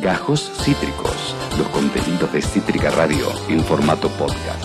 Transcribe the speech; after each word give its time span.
Gajos 0.00 0.50
Cítricos, 0.62 1.34
los 1.58 1.68
contenidos 1.68 2.32
de 2.32 2.40
Cítrica 2.40 2.90
Radio 2.90 3.26
en 3.48 3.62
formato 3.62 4.08
podcast. 4.08 4.64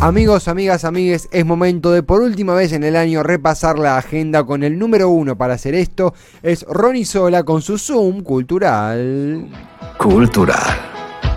Amigos, 0.00 0.46
amigas, 0.46 0.84
amigues, 0.84 1.28
es 1.32 1.44
momento 1.44 1.90
de 1.90 2.04
por 2.04 2.22
última 2.22 2.54
vez 2.54 2.72
en 2.72 2.84
el 2.84 2.94
año 2.94 3.24
repasar 3.24 3.80
la 3.80 3.96
agenda 3.96 4.44
con 4.44 4.62
el 4.62 4.78
número 4.78 5.08
uno 5.08 5.36
para 5.36 5.54
hacer 5.54 5.74
esto. 5.74 6.14
Es 6.40 6.64
Ronnie 6.68 7.04
Sola 7.04 7.42
con 7.42 7.60
su 7.60 7.78
Zoom 7.78 8.22
cultural. 8.22 9.48
Cultural. 9.98 10.78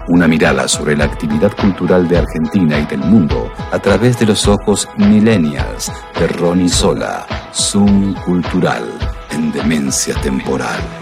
Una 0.09 0.27
mirada 0.27 0.67
sobre 0.67 0.95
la 0.95 1.05
actividad 1.05 1.55
cultural 1.57 2.07
de 2.07 2.19
Argentina 2.19 2.77
y 2.77 2.85
del 2.85 2.99
mundo 2.99 3.51
a 3.71 3.79
través 3.79 4.19
de 4.19 4.27
los 4.27 4.47
ojos 4.47 4.87
millennials 4.97 5.91
de 6.19 6.27
Ronnie 6.27 6.69
Sola. 6.69 7.25
Zoom 7.51 8.13
cultural 8.25 8.83
en 9.31 9.51
demencia 9.51 10.13
temporal. 10.21 11.00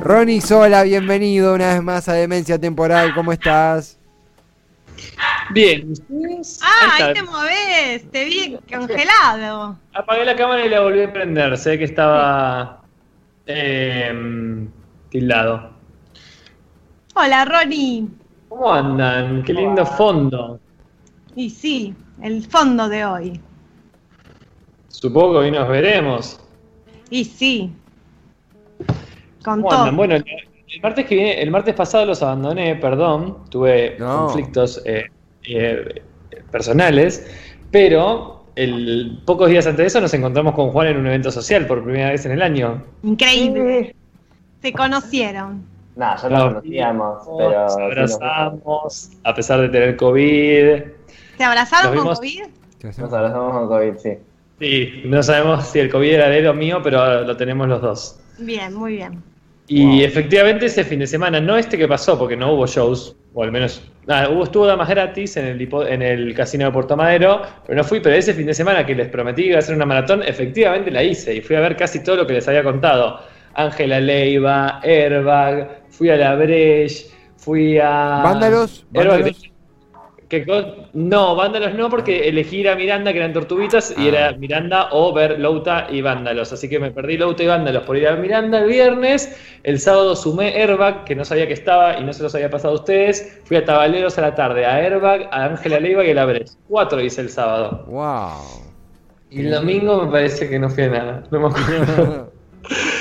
Ronnie 0.00 0.40
Sola, 0.40 0.82
bienvenido 0.82 1.54
una 1.54 1.74
vez 1.74 1.82
más 1.82 2.08
a 2.08 2.14
Demencia 2.14 2.58
Temporal, 2.58 3.14
¿cómo 3.14 3.32
estás? 3.32 3.98
Bien. 5.50 5.92
Ah, 6.62 6.96
ahí, 6.98 7.14
te 7.14 7.22
movés, 7.22 8.10
te 8.10 8.24
vi 8.24 8.58
congelado. 8.72 9.78
Apagué 9.94 10.24
la 10.24 10.34
cámara 10.34 10.66
y 10.66 10.68
la 10.68 10.80
volví 10.80 11.02
a 11.02 11.12
prender, 11.12 11.56
sé 11.56 11.78
que 11.78 11.84
estaba 11.84 12.82
eh, 13.46 14.66
tildado. 15.10 15.70
Hola, 17.14 17.44
Ronnie. 17.44 18.08
¿Cómo 18.48 18.72
andan? 18.72 19.44
Qué 19.44 19.52
lindo 19.52 19.86
fondo. 19.86 20.58
Y 21.36 21.50
sí, 21.50 21.94
el 22.20 22.44
fondo 22.44 22.88
de 22.88 23.04
hoy. 23.04 23.40
Supongo 25.02 25.32
que 25.32 25.38
hoy 25.38 25.50
nos 25.50 25.68
veremos. 25.68 26.38
Y 27.10 27.24
sí. 27.24 27.72
Con 29.44 29.56
¿Cómo 29.56 29.68
todo. 29.68 29.78
andan? 29.80 29.96
Bueno, 29.96 30.14
el 30.14 30.80
martes 30.80 31.06
que 31.06 31.16
viene, 31.16 31.42
el 31.42 31.50
martes 31.50 31.74
pasado 31.74 32.06
los 32.06 32.22
abandoné, 32.22 32.76
perdón, 32.76 33.38
tuve 33.50 33.96
No. 33.98 34.26
conflictos 34.26 34.80
eh, 34.86 35.06
eh, 35.48 36.02
personales, 36.52 37.26
pero 37.72 38.44
el, 38.54 39.20
pocos 39.26 39.50
días 39.50 39.66
antes 39.66 39.78
de 39.78 39.86
eso 39.88 40.00
nos 40.00 40.14
encontramos 40.14 40.54
con 40.54 40.70
Juan 40.70 40.86
en 40.86 40.98
un 40.98 41.08
evento 41.08 41.32
social 41.32 41.66
por 41.66 41.82
primera 41.82 42.10
vez 42.10 42.24
en 42.24 42.30
el 42.32 42.40
año. 42.42 42.84
Increíble. 43.02 43.96
Se 44.62 44.72
conocieron. 44.72 45.64
Nah, 45.96 46.14
ya 46.16 46.28
nos 46.28 46.44
conocíamos, 46.44 47.18
pero. 47.38 47.60
Nos 47.64 47.74
sí 47.74 47.80
nos- 47.80 47.90
abrazamos, 47.90 49.10
a 49.24 49.34
pesar 49.34 49.60
de 49.62 49.68
tener 49.68 49.96
COVID. 49.96 50.82
¿Se 51.36 51.42
abrazaron 51.42 51.96
con 51.96 52.14
COVID? 52.14 52.42
Nos 52.84 53.12
abrazamos 53.12 53.52
con 53.52 53.66
COVID, 53.68 53.96
sí. 53.98 54.10
Sí, 54.62 55.02
no 55.04 55.20
sabemos 55.24 55.66
si 55.66 55.80
el 55.80 55.90
COVID 55.90 56.08
era 56.12 56.28
de 56.28 56.38
él 56.38 56.46
o 56.46 56.54
mío, 56.54 56.80
pero 56.84 57.24
lo 57.24 57.36
tenemos 57.36 57.66
los 57.66 57.82
dos. 57.82 58.20
Bien, 58.38 58.72
muy 58.72 58.92
bien. 58.92 59.24
Y 59.66 60.04
Wow. 60.04 60.04
efectivamente 60.04 60.66
ese 60.66 60.84
fin 60.84 61.00
de 61.00 61.06
semana, 61.08 61.40
no 61.40 61.56
este 61.56 61.76
que 61.76 61.88
pasó, 61.88 62.16
porque 62.16 62.36
no 62.36 62.52
hubo 62.52 62.64
shows, 62.68 63.16
o 63.34 63.42
al 63.42 63.50
menos, 63.50 63.82
nada, 64.06 64.28
hubo, 64.30 64.44
estuvo 64.44 64.64
damas 64.66 64.88
gratis 64.88 65.36
en 65.36 65.46
el, 65.46 65.68
en 65.88 66.02
el 66.02 66.34
casino 66.34 66.66
de 66.66 66.70
Puerto 66.70 66.96
Madero, 66.96 67.42
pero 67.66 67.76
no 67.76 67.82
fui, 67.82 67.98
pero 67.98 68.14
ese 68.14 68.34
fin 68.34 68.46
de 68.46 68.54
semana 68.54 68.86
que 68.86 68.94
les 68.94 69.08
prometí 69.08 69.42
que 69.42 69.48
iba 69.48 69.56
a 69.56 69.58
hacer 69.60 69.74
una 69.74 69.86
maratón, 69.86 70.22
efectivamente 70.22 70.92
la 70.92 71.02
hice 71.02 71.34
y 71.34 71.40
fui 71.40 71.56
a 71.56 71.60
ver 71.60 71.76
casi 71.76 72.02
todo 72.04 72.16
lo 72.16 72.26
que 72.26 72.34
les 72.34 72.46
había 72.46 72.62
contado. 72.62 73.20
Ángela 73.54 73.98
Leiva, 73.98 74.80
Airbag, 74.84 75.82
fui 75.90 76.08
a 76.10 76.16
La 76.16 76.36
Breche, 76.36 77.06
fui 77.36 77.78
a... 77.78 78.20
¿Vándalos? 78.22 78.86
Airbag, 78.94 79.18
¿Vándalos? 79.18 79.51
No, 80.94 81.36
Vándalos 81.36 81.74
no, 81.74 81.88
porque 81.90 82.28
elegí 82.28 82.58
ir 82.60 82.68
a 82.68 82.74
Miranda, 82.76 83.12
que 83.12 83.18
eran 83.18 83.32
tortuguitas, 83.32 83.94
y 83.96 84.06
Ah. 84.06 84.08
era 84.08 84.32
Miranda 84.32 84.88
o 84.92 85.12
ver 85.12 85.38
Louta 85.38 85.86
y 85.90 86.00
Vándalos. 86.00 86.52
Así 86.52 86.68
que 86.68 86.78
me 86.78 86.90
perdí 86.90 87.16
Louta 87.18 87.42
y 87.42 87.46
Vándalos 87.46 87.82
por 87.84 87.96
ir 87.96 88.08
a 88.08 88.16
Miranda 88.16 88.58
el 88.60 88.68
viernes. 88.68 89.36
El 89.62 89.78
sábado 89.78 90.16
sumé 90.16 90.54
Airbag, 90.60 91.04
que 91.04 91.14
no 91.14 91.24
sabía 91.24 91.46
que 91.46 91.52
estaba 91.54 91.98
y 91.98 92.04
no 92.04 92.12
se 92.12 92.22
los 92.22 92.34
había 92.34 92.50
pasado 92.50 92.74
a 92.74 92.76
ustedes. 92.76 93.40
Fui 93.44 93.56
a 93.56 93.64
Tabaleros 93.64 94.16
a 94.18 94.22
la 94.22 94.34
tarde, 94.34 94.64
a 94.66 94.76
Airbag, 94.76 95.28
a 95.30 95.44
Ángela 95.44 95.78
Leiva 95.80 96.04
y 96.04 96.10
a 96.10 96.14
La 96.14 96.24
Breche. 96.24 96.54
Cuatro 96.68 97.00
hice 97.00 97.20
el 97.20 97.28
sábado. 97.28 97.84
Wow. 97.88 98.62
Y 99.30 99.40
el 99.46 99.50
domingo 99.50 100.04
me 100.04 100.10
parece 100.12 100.48
que 100.48 100.58
no 100.58 100.68
fui 100.68 100.84
a 100.84 100.88
nada. 100.88 101.24
No 101.30 101.40
me 101.40 101.46
acuerdo. 101.48 102.32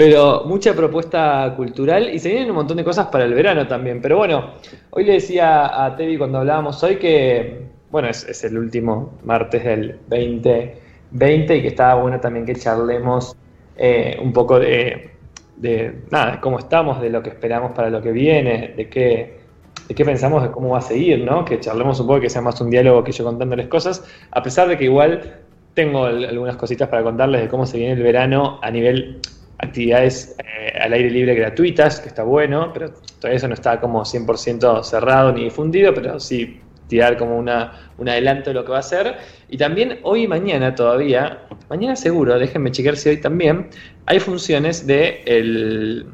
Pero 0.00 0.44
mucha 0.46 0.72
propuesta 0.72 1.52
cultural 1.54 2.08
y 2.08 2.18
se 2.18 2.30
vienen 2.30 2.48
un 2.48 2.56
montón 2.56 2.78
de 2.78 2.84
cosas 2.84 3.08
para 3.08 3.26
el 3.26 3.34
verano 3.34 3.68
también. 3.68 4.00
Pero 4.00 4.16
bueno, 4.16 4.52
hoy 4.88 5.04
le 5.04 5.12
decía 5.12 5.84
a 5.84 5.94
Tevi 5.94 6.16
cuando 6.16 6.38
hablábamos 6.38 6.82
hoy 6.82 6.96
que, 6.96 7.64
bueno, 7.90 8.08
es, 8.08 8.42
el 8.42 8.56
último 8.56 9.18
martes 9.24 9.62
del 9.62 9.98
2020 10.08 11.54
y 11.54 11.60
que 11.60 11.68
estaba 11.68 12.00
bueno 12.00 12.18
también 12.18 12.46
que 12.46 12.54
charlemos 12.56 13.36
eh, 13.76 14.18
un 14.22 14.32
poco 14.32 14.58
de, 14.58 15.10
de, 15.58 15.96
nada, 16.10 16.32
de 16.32 16.40
cómo 16.40 16.58
estamos, 16.60 16.98
de 17.02 17.10
lo 17.10 17.22
que 17.22 17.28
esperamos 17.28 17.72
para 17.72 17.90
lo 17.90 18.00
que 18.00 18.12
viene, 18.12 18.72
de 18.74 18.88
qué, 18.88 19.40
de 19.86 19.94
qué 19.94 20.02
pensamos 20.06 20.42
de 20.42 20.50
cómo 20.50 20.70
va 20.70 20.78
a 20.78 20.80
seguir, 20.80 21.22
¿no? 21.26 21.44
Que 21.44 21.60
charlemos 21.60 22.00
un 22.00 22.06
poco, 22.06 22.20
que 22.20 22.30
sea 22.30 22.40
más 22.40 22.58
un 22.62 22.70
diálogo 22.70 23.04
que 23.04 23.12
yo 23.12 23.22
contándoles 23.22 23.68
cosas, 23.68 24.02
a 24.30 24.42
pesar 24.42 24.66
de 24.66 24.78
que 24.78 24.84
igual 24.84 25.40
tengo 25.74 26.06
al- 26.06 26.24
algunas 26.24 26.56
cositas 26.56 26.88
para 26.88 27.02
contarles 27.02 27.42
de 27.42 27.48
cómo 27.48 27.66
se 27.66 27.76
viene 27.76 27.92
el 27.92 28.02
verano 28.02 28.58
a 28.62 28.70
nivel 28.70 29.20
actividades 29.62 30.36
eh, 30.38 30.78
al 30.80 30.92
aire 30.92 31.10
libre 31.10 31.34
gratuitas, 31.34 32.00
que 32.00 32.08
está 32.08 32.22
bueno, 32.22 32.70
pero 32.72 32.90
todavía 33.18 33.36
eso 33.36 33.48
no 33.48 33.54
está 33.54 33.80
como 33.80 34.02
100% 34.02 34.82
cerrado 34.82 35.32
ni 35.32 35.44
difundido, 35.44 35.92
pero 35.94 36.18
sí 36.18 36.60
tirar 36.88 37.16
como 37.16 37.38
una, 37.38 37.92
un 37.98 38.08
adelanto 38.08 38.50
de 38.50 38.54
lo 38.54 38.64
que 38.64 38.72
va 38.72 38.78
a 38.78 38.82
ser. 38.82 39.16
Y 39.48 39.56
también 39.56 40.00
hoy 40.02 40.24
y 40.24 40.28
mañana 40.28 40.74
todavía, 40.74 41.46
mañana 41.68 41.94
seguro, 41.94 42.38
déjenme 42.38 42.72
chequear 42.72 42.96
si 42.96 43.10
hoy 43.10 43.20
también, 43.20 43.68
hay 44.06 44.18
funciones 44.18 44.86
de 44.86 45.22
el, 45.24 46.06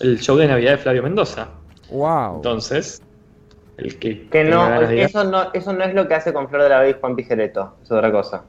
el 0.00 0.18
show 0.20 0.36
de 0.36 0.48
Navidad 0.48 0.72
de 0.72 0.78
Flavio 0.78 1.02
Mendoza. 1.02 1.48
wow. 1.90 2.36
Entonces, 2.36 3.00
el 3.76 3.98
que... 3.98 4.28
Que 4.28 4.44
no, 4.44 4.80
eso 4.80 5.24
no, 5.24 5.52
eso 5.52 5.72
no 5.72 5.84
es 5.84 5.94
lo 5.94 6.08
que 6.08 6.14
hace 6.14 6.32
con 6.32 6.48
Flor 6.48 6.62
de 6.62 6.68
la 6.70 6.80
B 6.80 6.90
y 6.90 6.94
Juan 6.94 7.14
Pijereto, 7.14 7.76
es 7.82 7.90
otra 7.90 8.10
cosa. 8.10 8.44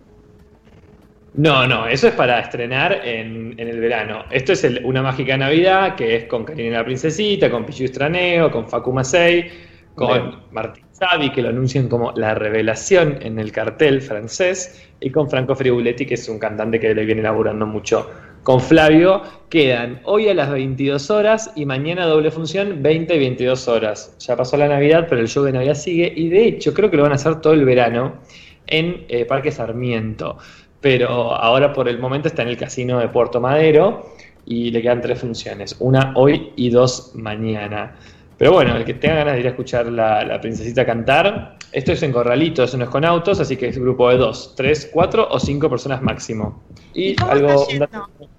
No, 1.33 1.67
no, 1.67 1.87
eso 1.87 2.07
es 2.07 2.13
para 2.15 2.39
estrenar 2.39 3.01
en, 3.05 3.53
en 3.59 3.67
el 3.67 3.79
verano. 3.79 4.25
Esto 4.31 4.53
es 4.53 4.63
el- 4.63 4.83
una 4.83 5.03
mágica 5.03 5.37
Navidad 5.37 5.95
que 5.95 6.15
es 6.15 6.23
con 6.25 6.43
Karina 6.45 6.79
la 6.79 6.85
Princesita, 6.85 7.49
con 7.51 7.65
Pichu 7.65 7.83
Estraneo, 7.85 8.49
con 8.49 8.67
Facu 8.67 8.91
Macei, 8.91 9.51
con 9.93 10.07
Bien. 10.07 10.39
Martín 10.51 10.85
Savi, 10.91 11.31
que 11.31 11.41
lo 11.43 11.49
anuncian 11.49 11.87
como 11.89 12.11
la 12.15 12.33
revelación 12.33 13.19
en 13.21 13.37
el 13.39 13.51
cartel 13.51 14.01
francés, 14.01 14.83
y 14.99 15.11
con 15.11 15.29
Franco 15.29 15.55
Fribuletti, 15.55 16.07
que 16.07 16.15
es 16.15 16.27
un 16.27 16.39
cantante 16.39 16.79
que 16.79 16.93
le 16.95 17.05
viene 17.05 17.21
laburando 17.21 17.67
mucho 17.67 18.09
con 18.41 18.59
Flavio. 18.59 19.21
Quedan 19.49 19.99
hoy 20.05 20.29
a 20.29 20.33
las 20.33 20.49
22 20.49 21.11
horas 21.11 21.51
y 21.55 21.65
mañana 21.67 22.05
doble 22.07 22.31
función 22.31 22.81
20 22.81 23.15
y 23.15 23.19
22 23.19 23.67
horas. 23.67 24.15
Ya 24.19 24.35
pasó 24.35 24.57
la 24.57 24.67
Navidad, 24.67 25.05
pero 25.07 25.21
el 25.21 25.27
show 25.27 25.43
de 25.43 25.51
Navidad 25.51 25.75
sigue, 25.75 26.11
y 26.15 26.29
de 26.29 26.45
hecho 26.47 26.73
creo 26.73 26.89
que 26.89 26.97
lo 26.97 27.03
van 27.03 27.11
a 27.11 27.15
hacer 27.15 27.41
todo 27.41 27.53
el 27.53 27.63
verano 27.65 28.15
en 28.65 29.05
eh, 29.07 29.25
Parque 29.25 29.51
Sarmiento 29.51 30.37
pero 30.81 31.33
ahora 31.33 31.73
por 31.73 31.87
el 31.87 31.99
momento 31.99 32.27
está 32.27 32.43
en 32.43 32.49
el 32.49 32.57
casino 32.57 32.99
de 32.99 33.09
Puerto 33.09 33.39
Madero 33.41 34.13
y 34.45 34.71
le 34.71 34.81
quedan 34.81 35.01
tres 35.01 35.19
funciones, 35.19 35.75
una 35.79 36.13
hoy 36.15 36.53
y 36.55 36.69
dos 36.69 37.11
mañana. 37.15 37.95
Pero 38.37 38.53
bueno, 38.53 38.75
el 38.77 38.85
que 38.85 38.93
tenga 38.93 39.15
ganas 39.15 39.33
de 39.33 39.39
ir 39.39 39.47
a 39.47 39.49
escuchar 39.49 39.87
la, 39.87 40.23
la 40.23 40.39
princesita 40.39 40.85
cantar, 40.85 41.57
esto 41.71 41.91
es 41.91 42.03
en 42.03 42.11
Corralito, 42.11 42.63
eso 42.63 42.77
no 42.77 42.83
es 42.83 42.89
con 42.89 43.03
autos, 43.03 43.39
así 43.39 43.57
que 43.57 43.67
es 43.69 43.79
grupo 43.79 44.09
de 44.11 44.17
dos, 44.17 44.53
tres, 44.55 44.89
cuatro 44.93 45.27
o 45.29 45.39
cinco 45.39 45.69
personas 45.69 46.01
máximo. 46.03 46.63
Y, 46.93 47.09
¿Y 47.11 47.15
cómo 47.15 47.31
algo... 47.31 47.49
está 47.53 47.67
yendo? 47.71 47.87
dato- 47.91 48.29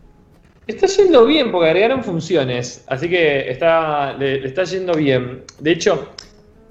Está 0.67 0.87
yendo 0.87 1.25
bien 1.25 1.51
porque 1.51 1.69
agregaron 1.69 2.05
funciones, 2.05 2.85
así 2.89 3.09
que 3.09 3.51
está, 3.51 4.13
le, 4.13 4.39
le 4.41 4.49
está 4.49 4.65
yendo 4.65 4.93
bien. 4.93 5.43
De 5.59 5.71
hecho, 5.73 6.11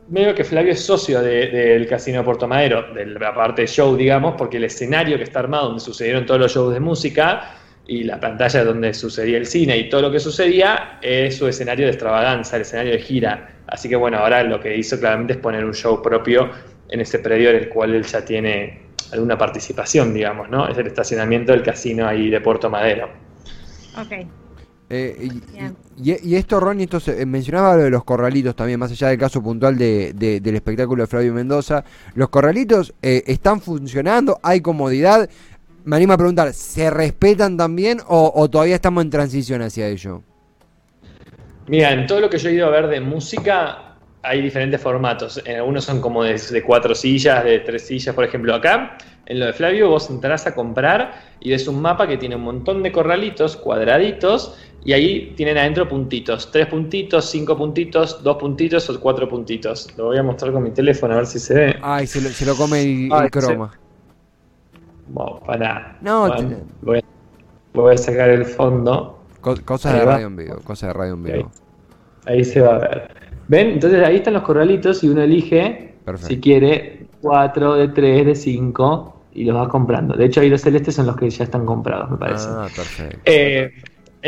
medio 0.10 0.34
que 0.34 0.44
Flavio 0.44 0.72
es 0.72 0.84
socio 0.84 1.22
de- 1.22 1.48
del 1.48 1.88
Casino 1.88 2.20
de 2.20 2.24
Puerto 2.24 2.48
Madero, 2.48 2.94
de 2.94 3.06
la 3.06 3.34
parte 3.34 3.64
de 3.64 3.68
show, 3.68 3.96
digamos, 3.96 4.36
porque 4.38 4.58
el 4.58 4.64
escenario 4.64 5.18
que 5.18 5.24
está 5.24 5.40
armado, 5.40 5.66
donde 5.68 5.82
sucedieron 5.82 6.26
todos 6.26 6.40
los 6.40 6.54
shows 6.54 6.74
de 6.74 6.80
música, 6.80 7.54
y 7.90 8.04
la 8.04 8.20
pantalla 8.20 8.66
donde 8.66 8.94
sucedía 8.94 9.38
el 9.38 9.46
cine 9.46 9.78
y 9.78 9.88
todo 9.90 10.02
lo 10.02 10.12
que 10.12 10.20
sucedía, 10.20 11.00
es 11.02 11.38
su 11.38 11.48
escenario 11.48 11.86
de 11.86 11.92
extravaganza, 11.94 12.58
el 12.58 12.64
escenario 12.64 12.92
de 12.92 13.00
gira. 13.00 13.62
Así 13.68 13.88
que 13.88 13.96
bueno, 13.96 14.18
ahora 14.18 14.44
lo 14.44 14.60
que 14.60 14.76
hizo 14.76 15.00
claramente 15.00 15.34
es 15.34 15.40
poner 15.40 15.64
un 15.64 15.74
show 15.74 16.02
propio 16.02 16.50
en 16.90 17.00
ese 17.00 17.20
predio 17.20 17.50
en 17.50 17.56
el 17.58 17.70
cual 17.70 17.94
él 17.96 18.04
ya 18.04 18.24
tiene 18.26 18.88
alguna 19.14 19.38
participación, 19.38 20.14
digamos, 20.14 20.50
¿no? 20.50 20.68
Es 20.68 20.78
el 20.78 20.88
estacionamiento 20.88 21.54
del 21.54 21.64
casino 21.64 22.06
ahí 22.08 22.30
de 22.30 22.42
Puerto 22.42 22.70
Madero. 22.70 23.10
Ok. 23.98 24.28
Eh, 24.90 25.18
y, 25.22 25.30
Bien. 25.52 25.76
y- 26.02 26.30
y 26.30 26.36
esto, 26.36 26.60
Ronnie, 26.62 26.86
esto 26.86 27.00
se- 27.00 27.22
eh, 27.22 27.26
mencionaba 27.26 27.76
lo 27.76 27.84
de 27.84 27.90
los 27.90 28.04
corralitos 28.06 28.56
también, 28.56 28.80
más 28.80 28.92
allá 28.92 29.10
del 29.10 29.18
caso 29.18 29.42
puntual 29.44 29.78
de, 29.78 30.14
de- 30.14 30.40
del 30.40 30.56
espectáculo 30.56 31.04
de 31.04 31.08
Flavio 31.08 31.34
Mendoza. 31.34 31.84
¿Los 32.16 32.30
corralitos 32.30 32.94
eh, 33.02 33.24
están 33.28 33.60
funcionando? 33.60 34.40
¿Hay 34.44 34.62
comodidad? 34.62 35.30
Me 35.84 35.96
animo 35.98 36.14
a 36.14 36.18
preguntar, 36.18 36.54
¿se 36.54 36.90
respetan 36.90 37.58
también 37.58 38.00
o, 38.08 38.32
o 38.36 38.50
todavía 38.50 38.76
estamos 38.76 39.04
en 39.04 39.10
transición 39.10 39.62
hacia 39.62 39.88
ello? 39.88 40.22
Mira, 41.68 41.92
en 41.92 42.08
todo 42.08 42.22
lo 42.22 42.30
que 42.30 42.38
yo 42.38 42.50
he 42.50 42.54
ido 42.54 42.68
a 42.68 42.70
ver 42.70 42.88
de 42.88 43.02
música, 43.02 43.96
hay 44.24 44.42
diferentes 44.42 44.82
formatos. 44.82 45.42
En 45.46 45.58
algunos 45.58 45.84
son 45.84 46.00
como 46.02 46.24
de, 46.24 46.38
de 46.38 46.64
cuatro 46.64 46.96
sillas, 46.96 47.44
de 47.44 47.60
tres 47.60 47.86
sillas, 47.88 48.16
por 48.16 48.24
ejemplo. 48.24 48.56
Acá, 48.56 48.98
en 49.26 49.40
lo 49.40 49.46
de 49.48 49.54
Flavio, 49.54 49.90
vos 49.90 50.10
entrás 50.10 50.48
a 50.48 50.56
comprar 50.56 51.36
y 51.42 51.52
ves 51.52 51.68
un 51.68 51.82
mapa 51.82 52.08
que 52.08 52.18
tiene 52.18 52.36
un 52.36 52.44
montón 52.44 52.84
de 52.84 52.92
corralitos 52.92 53.58
cuadraditos 53.58 54.58
y 54.88 54.94
ahí 54.94 55.34
tienen 55.36 55.58
adentro 55.58 55.86
puntitos. 55.86 56.50
Tres 56.50 56.68
puntitos, 56.68 57.30
cinco 57.30 57.58
puntitos, 57.58 58.24
dos 58.24 58.38
puntitos 58.38 58.90
o 58.90 58.98
cuatro 59.02 59.28
puntitos. 59.28 59.90
Lo 59.98 60.06
voy 60.06 60.18
a 60.18 60.24
mostrar 60.24 60.54
con 60.54 60.64
mi 60.64 60.72
teléfono 60.72 61.14
a 61.14 61.18
ver 61.18 61.26
si 61.26 61.40
se 61.40 61.54
ve. 61.54 61.76
Ay, 61.82 62.08
se 62.08 62.22
lo, 62.22 62.30
se 62.30 62.46
lo 62.46 62.56
come 62.56 62.82
el, 62.84 63.10
Ay, 63.12 63.26
el 63.26 63.30
croma. 63.32 63.74
Bueno, 65.10 65.42
para. 65.46 65.98
No, 66.00 66.28
Bueno, 66.30 66.50
te- 66.50 66.56
voy, 66.86 66.98
a, 67.00 67.02
voy 67.74 67.96
a 67.96 67.98
sacar 67.98 68.30
el 68.30 68.46
fondo. 68.46 69.20
Co- 69.42 69.58
cosas 69.66 69.94
de 69.94 70.06
radio 70.06 70.28
en 70.28 70.36
vivo, 70.38 70.56
cosas 70.64 70.88
de 70.88 70.94
radio 70.94 71.14
en 71.16 71.24
vivo. 71.24 71.52
Ahí 72.26 72.46
se 72.46 72.62
va 72.62 72.76
a 72.76 72.80
ver. 72.80 73.12
¿Ven? 73.50 73.72
Entonces 73.72 74.02
ahí 74.06 74.16
están 74.16 74.36
los 74.36 74.44
corralitos 74.44 75.04
y 75.04 75.10
uno 75.10 75.22
elige 75.22 75.96
Perfecto. 76.06 76.28
si 76.34 76.40
quiere 76.40 77.08
4, 77.22 77.74
de 77.76 77.90
3, 77.90 78.26
de 78.26 78.36
5 78.36 79.24
y 79.34 79.44
los 79.44 79.58
va 79.58 79.68
comprando. 79.68 80.16
De 80.16 80.24
hecho 80.28 80.40
ahí 80.40 80.50
los 80.50 80.62
celestes 80.62 80.96
son 80.96 81.08
los 81.08 81.18
que 81.18 81.30
ya 81.30 81.44
están 81.44 81.66
comprados, 81.66 82.10
me 82.10 82.18
parece. 82.18 82.48
Ah, 82.50 82.68
perfecto. 82.74 83.20
Eh, 83.26 83.70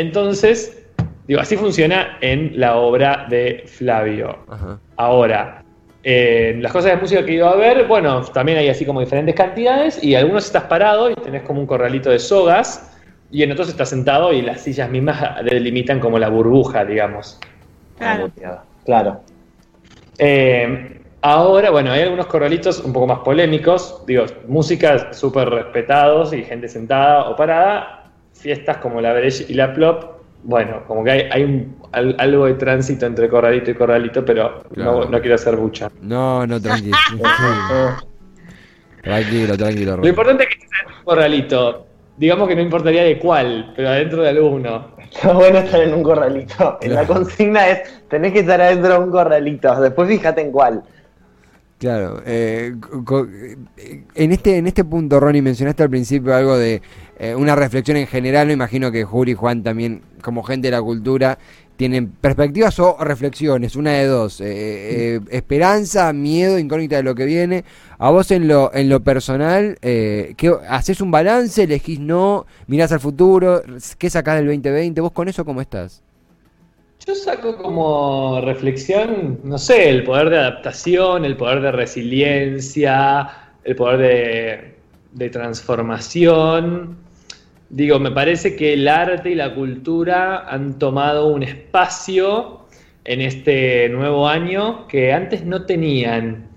entonces, 0.00 0.82
digo, 1.26 1.40
así 1.40 1.56
funciona 1.56 2.18
en 2.20 2.58
la 2.58 2.76
obra 2.76 3.26
de 3.28 3.64
Flavio. 3.66 4.38
Ajá. 4.48 4.80
Ahora, 4.96 5.62
eh, 6.02 6.56
las 6.60 6.72
cosas 6.72 6.92
de 6.92 6.96
música 6.96 7.24
que 7.24 7.32
ido 7.32 7.48
a 7.48 7.56
ver, 7.56 7.86
bueno, 7.86 8.22
también 8.22 8.58
hay 8.58 8.68
así 8.68 8.86
como 8.86 9.00
diferentes 9.00 9.34
cantidades 9.34 10.02
y 10.02 10.14
algunos 10.14 10.46
estás 10.46 10.64
parado 10.64 11.10
y 11.10 11.14
tenés 11.14 11.42
como 11.42 11.60
un 11.60 11.66
corralito 11.66 12.10
de 12.10 12.18
sogas 12.18 12.96
y 13.30 13.42
en 13.42 13.52
otros 13.52 13.68
estás 13.68 13.90
sentado 13.90 14.32
y 14.32 14.42
las 14.42 14.62
sillas 14.62 14.88
mismas 14.90 15.44
delimitan 15.44 16.00
como 16.00 16.18
la 16.18 16.28
burbuja, 16.28 16.84
digamos. 16.84 17.38
Claro. 17.98 18.30
Claro. 18.84 19.20
Eh, 20.18 21.00
ahora, 21.20 21.70
bueno, 21.70 21.92
hay 21.92 22.02
algunos 22.02 22.26
corralitos 22.26 22.80
un 22.80 22.92
poco 22.92 23.06
más 23.06 23.18
polémicos, 23.18 24.02
digo, 24.06 24.24
música 24.48 25.12
súper 25.12 25.50
respetados 25.50 26.32
y 26.32 26.42
gente 26.42 26.66
sentada 26.68 27.28
o 27.28 27.36
parada, 27.36 27.99
fiestas 28.40 28.78
como 28.78 29.00
la 29.00 29.12
Breche 29.12 29.46
y 29.48 29.54
la 29.54 29.72
Plop, 29.72 30.18
bueno, 30.42 30.82
como 30.86 31.04
que 31.04 31.10
hay, 31.10 31.20
hay 31.30 31.44
un- 31.44 31.76
al- 31.92 32.16
algo 32.18 32.46
de 32.46 32.54
tránsito 32.54 33.04
entre 33.06 33.28
corralito 33.28 33.70
y 33.70 33.74
corralito, 33.74 34.24
pero 34.24 34.62
Claro. 34.72 35.04
no, 35.04 35.10
no 35.10 35.20
quiero 35.20 35.34
hacer 35.34 35.56
bucha. 35.56 35.90
No, 36.00 36.46
no, 36.46 36.60
tranquilo. 36.60 36.96
tranquilo, 39.02 39.56
tranquilo. 39.56 39.96
Lo 39.98 40.08
importante 40.08 40.44
es 40.44 40.48
que 40.50 40.54
estés 40.64 40.70
en 40.86 40.88
un 40.98 41.04
corralito, 41.04 41.86
digamos 42.16 42.48
que 42.48 42.56
no 42.56 42.62
importaría 42.62 43.02
de 43.04 43.18
cuál, 43.18 43.72
pero 43.76 43.88
adentro 43.88 44.22
de 44.22 44.28
alguno. 44.30 44.98
Está 45.12 45.32
bueno 45.32 45.58
estar 45.58 45.80
en 45.80 45.92
un 45.94 46.02
corralito. 46.04 46.78
La 46.82 46.88
Claro. 47.04 47.06
consigna 47.14 47.68
es, 47.68 48.06
tenés 48.08 48.32
que 48.32 48.40
estar 48.40 48.60
adentro 48.60 48.92
de 48.92 48.98
un 49.00 49.10
corralito. 49.10 49.80
Después 49.80 50.08
fíjate 50.08 50.40
en 50.40 50.52
cuál. 50.52 50.82
Claro, 51.80 52.22
eh, 52.26 52.74
eh, 53.78 54.04
en 54.14 54.32
este 54.32 54.58
en 54.58 54.66
este 54.66 54.84
punto, 54.84 55.18
Ronnie, 55.18 55.40
mencionaste 55.42 55.82
al 55.82 55.88
principio 55.90 56.34
algo 56.36 56.56
de 56.58 56.82
eh, 57.20 57.34
una 57.34 57.54
reflexión 57.54 57.96
en 57.98 58.06
general, 58.08 58.48
no 58.48 58.52
imagino 58.52 58.90
que 58.90 59.04
Juli 59.04 59.32
y 59.32 59.34
Juan 59.34 59.62
también, 59.62 60.02
como 60.22 60.42
gente 60.42 60.68
de 60.68 60.72
la 60.72 60.82
cultura, 60.82 61.38
tienen 61.80 62.10
perspectivas 62.10 62.78
o 62.78 62.98
reflexiones, 63.00 63.74
una 63.74 63.92
de 63.92 64.06
dos, 64.06 64.42
eh, 64.42 64.46
eh, 65.16 65.20
esperanza, 65.30 66.12
miedo, 66.12 66.58
incógnita 66.58 66.96
de 66.96 67.02
lo 67.02 67.14
que 67.14 67.24
viene. 67.24 67.64
A 67.96 68.10
vos 68.10 68.30
en 68.32 68.48
lo 68.48 68.70
en 68.74 68.90
lo 68.90 69.00
personal, 69.00 69.78
eh, 69.80 70.34
¿qué, 70.36 70.52
¿haces 70.68 71.00
un 71.00 71.10
balance, 71.10 71.62
elegís 71.62 71.98
no, 71.98 72.44
mirás 72.66 72.92
al 72.92 73.00
futuro, 73.00 73.62
qué 73.96 74.10
sacás 74.10 74.36
del 74.36 74.48
2020? 74.48 75.00
¿Vos 75.00 75.12
con 75.12 75.30
eso 75.30 75.42
cómo 75.42 75.62
estás? 75.62 76.02
Yo 77.06 77.14
saco 77.14 77.56
como 77.56 78.42
reflexión, 78.42 79.40
no 79.42 79.56
sé, 79.56 79.88
el 79.88 80.04
poder 80.04 80.28
de 80.28 80.36
adaptación, 80.36 81.24
el 81.24 81.38
poder 81.38 81.62
de 81.62 81.72
resiliencia, 81.72 83.26
el 83.64 83.74
poder 83.74 83.98
de, 83.98 84.74
de 85.12 85.30
transformación. 85.30 87.09
Digo, 87.70 88.00
me 88.00 88.10
parece 88.10 88.56
que 88.56 88.72
el 88.72 88.88
arte 88.88 89.30
y 89.30 89.34
la 89.36 89.54
cultura 89.54 90.40
han 90.40 90.76
tomado 90.80 91.28
un 91.28 91.44
espacio 91.44 92.62
en 93.04 93.20
este 93.20 93.88
nuevo 93.90 94.26
año 94.26 94.88
que 94.88 95.12
antes 95.12 95.44
no 95.44 95.66
tenían. 95.66 96.48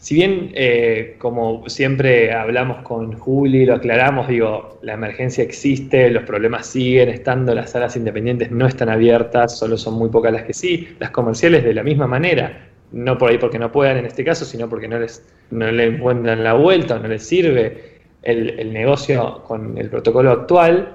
Si 0.00 0.14
bien, 0.14 0.50
eh, 0.54 1.16
como 1.18 1.68
siempre 1.68 2.32
hablamos 2.32 2.78
con 2.78 3.12
Juli, 3.12 3.66
lo 3.66 3.74
aclaramos, 3.74 4.26
digo, 4.28 4.78
la 4.80 4.94
emergencia 4.94 5.44
existe, 5.44 6.10
los 6.10 6.22
problemas 6.22 6.66
siguen 6.66 7.10
estando, 7.10 7.54
las 7.54 7.72
salas 7.72 7.94
independientes 7.96 8.50
no 8.50 8.66
están 8.66 8.88
abiertas, 8.88 9.58
solo 9.58 9.76
son 9.76 9.94
muy 9.94 10.08
pocas 10.08 10.32
las 10.32 10.44
que 10.44 10.54
sí, 10.54 10.88
las 10.98 11.10
comerciales 11.10 11.62
de 11.62 11.74
la 11.74 11.82
misma 11.82 12.06
manera, 12.06 12.68
no 12.92 13.18
por 13.18 13.30
ahí 13.30 13.36
porque 13.36 13.58
no 13.58 13.70
puedan 13.70 13.98
en 13.98 14.06
este 14.06 14.24
caso, 14.24 14.46
sino 14.46 14.66
porque 14.66 14.88
no 14.88 14.98
les 14.98 15.22
no 15.50 15.68
encuentran 15.68 16.42
la 16.42 16.54
vuelta 16.54 16.96
o 16.96 16.98
no 17.00 17.08
les 17.08 17.22
sirve 17.22 17.97
el, 18.22 18.72
negocio 18.72 19.42
con 19.44 19.78
el 19.78 19.88
protocolo 19.90 20.30
actual. 20.30 20.92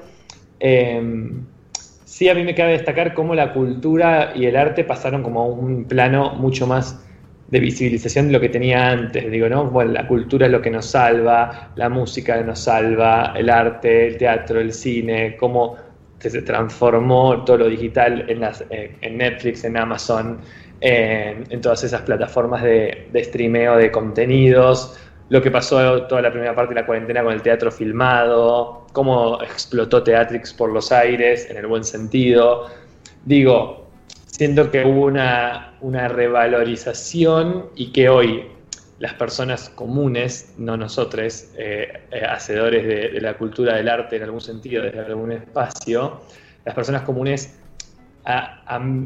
Eh, 0.59 1.31
sí, 2.05 2.29
a 2.29 2.35
mí 2.35 2.43
me 2.43 2.55
cabe 2.55 2.73
destacar 2.73 3.13
cómo 3.13 3.35
la 3.35 3.53
cultura 3.53 4.33
y 4.35 4.45
el 4.45 4.55
arte 4.55 4.83
pasaron 4.83 5.23
como 5.23 5.47
un 5.47 5.85
plano 5.85 6.35
mucho 6.35 6.67
más 6.67 7.03
de 7.47 7.59
visibilización 7.59 8.27
de 8.27 8.33
lo 8.33 8.39
que 8.39 8.49
tenía 8.49 8.89
antes. 8.89 9.29
Digo, 9.29 9.47
¿no? 9.49 9.65
Bueno, 9.65 9.91
la 9.91 10.07
cultura 10.07 10.47
es 10.47 10.51
lo 10.51 10.61
que 10.61 10.71
nos 10.71 10.87
salva, 10.87 11.71
la 11.75 11.89
música 11.89 12.41
nos 12.41 12.59
salva, 12.59 13.33
el 13.35 13.49
arte, 13.49 14.07
el 14.07 14.17
teatro, 14.17 14.59
el 14.59 14.73
cine, 14.73 15.35
cómo 15.37 15.75
se 16.19 16.41
transformó 16.41 17.43
todo 17.43 17.57
lo 17.59 17.67
digital 17.67 18.25
en, 18.29 18.39
las, 18.39 18.63
en 18.69 19.17
Netflix, 19.17 19.63
en 19.65 19.77
Amazon, 19.77 20.39
en, 20.79 21.43
en 21.49 21.61
todas 21.61 21.83
esas 21.83 22.01
plataformas 22.01 22.63
de, 22.63 23.07
de 23.11 23.23
streameo 23.23 23.77
de 23.77 23.91
contenidos, 23.91 24.97
lo 25.29 25.41
que 25.41 25.51
pasó 25.51 26.03
toda 26.03 26.21
la 26.21 26.31
primera 26.31 26.55
parte 26.55 26.73
de 26.73 26.81
la 26.81 26.85
cuarentena 26.85 27.23
con 27.23 27.33
el 27.33 27.41
teatro 27.41 27.71
filmado, 27.71 28.85
cómo 28.93 29.41
explotó 29.41 30.03
Teatrix 30.03 30.53
por 30.53 30.71
los 30.71 30.91
aires, 30.91 31.49
en 31.49 31.57
el 31.57 31.67
buen 31.67 31.83
sentido. 31.83 32.67
Digo, 33.25 33.87
siento 34.25 34.69
que 34.69 34.85
hubo 34.85 35.05
una, 35.05 35.75
una 35.81 36.07
revalorización 36.07 37.69
y 37.75 37.91
que 37.91 38.09
hoy 38.09 38.53
las 38.99 39.15
personas 39.15 39.69
comunes, 39.69 40.53
no 40.57 40.77
nosotros, 40.77 41.51
eh, 41.57 42.03
eh, 42.09 42.25
hacedores 42.25 42.87
de, 42.87 43.19
la 43.19 43.37
cultura 43.37 43.75
del 43.75 43.89
arte 43.89 44.15
en 44.15 44.23
algún 44.23 44.39
sentido, 44.39 44.83
desde 44.83 44.99
algún 44.99 45.31
espacio, 45.33 46.21
las 46.63 46.73
personas 46.73 47.01
comunes 47.01 47.59
ah, 48.23 48.63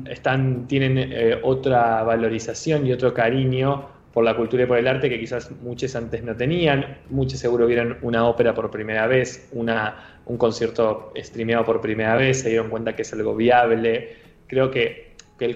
están, 0.08 0.68
tienen 0.68 0.98
eh, 1.00 1.40
otra 1.42 2.04
valorización 2.04 2.86
y 2.86 2.92
otro 2.92 3.12
cariño 3.12 3.97
por 4.18 4.24
la 4.24 4.36
cultura 4.36 4.64
y 4.64 4.66
por 4.66 4.80
el 4.80 4.88
arte 4.88 5.12
que 5.12 5.20
quizás 5.20 5.52
muchos 5.62 5.96
antes 5.96 6.24
no 6.24 6.36
tenían. 6.36 6.98
Muchos 7.12 7.40
seguro 7.40 7.68
vieron 7.68 8.00
una 8.02 8.28
ópera 8.28 8.52
por 8.56 8.72
primera 8.72 9.06
vez, 9.06 9.48
una, 9.52 10.22
un 10.26 10.40
concierto 10.40 11.14
streameado 11.16 11.64
por 11.64 11.80
primera 11.82 12.16
vez, 12.16 12.40
se 12.42 12.50
dieron 12.50 12.72
cuenta 12.72 12.96
que 12.96 13.04
es 13.04 13.14
algo 13.14 13.36
viable. 13.36 14.16
Creo 14.48 14.72
que, 14.72 15.14
que 15.38 15.46
el 15.46 15.56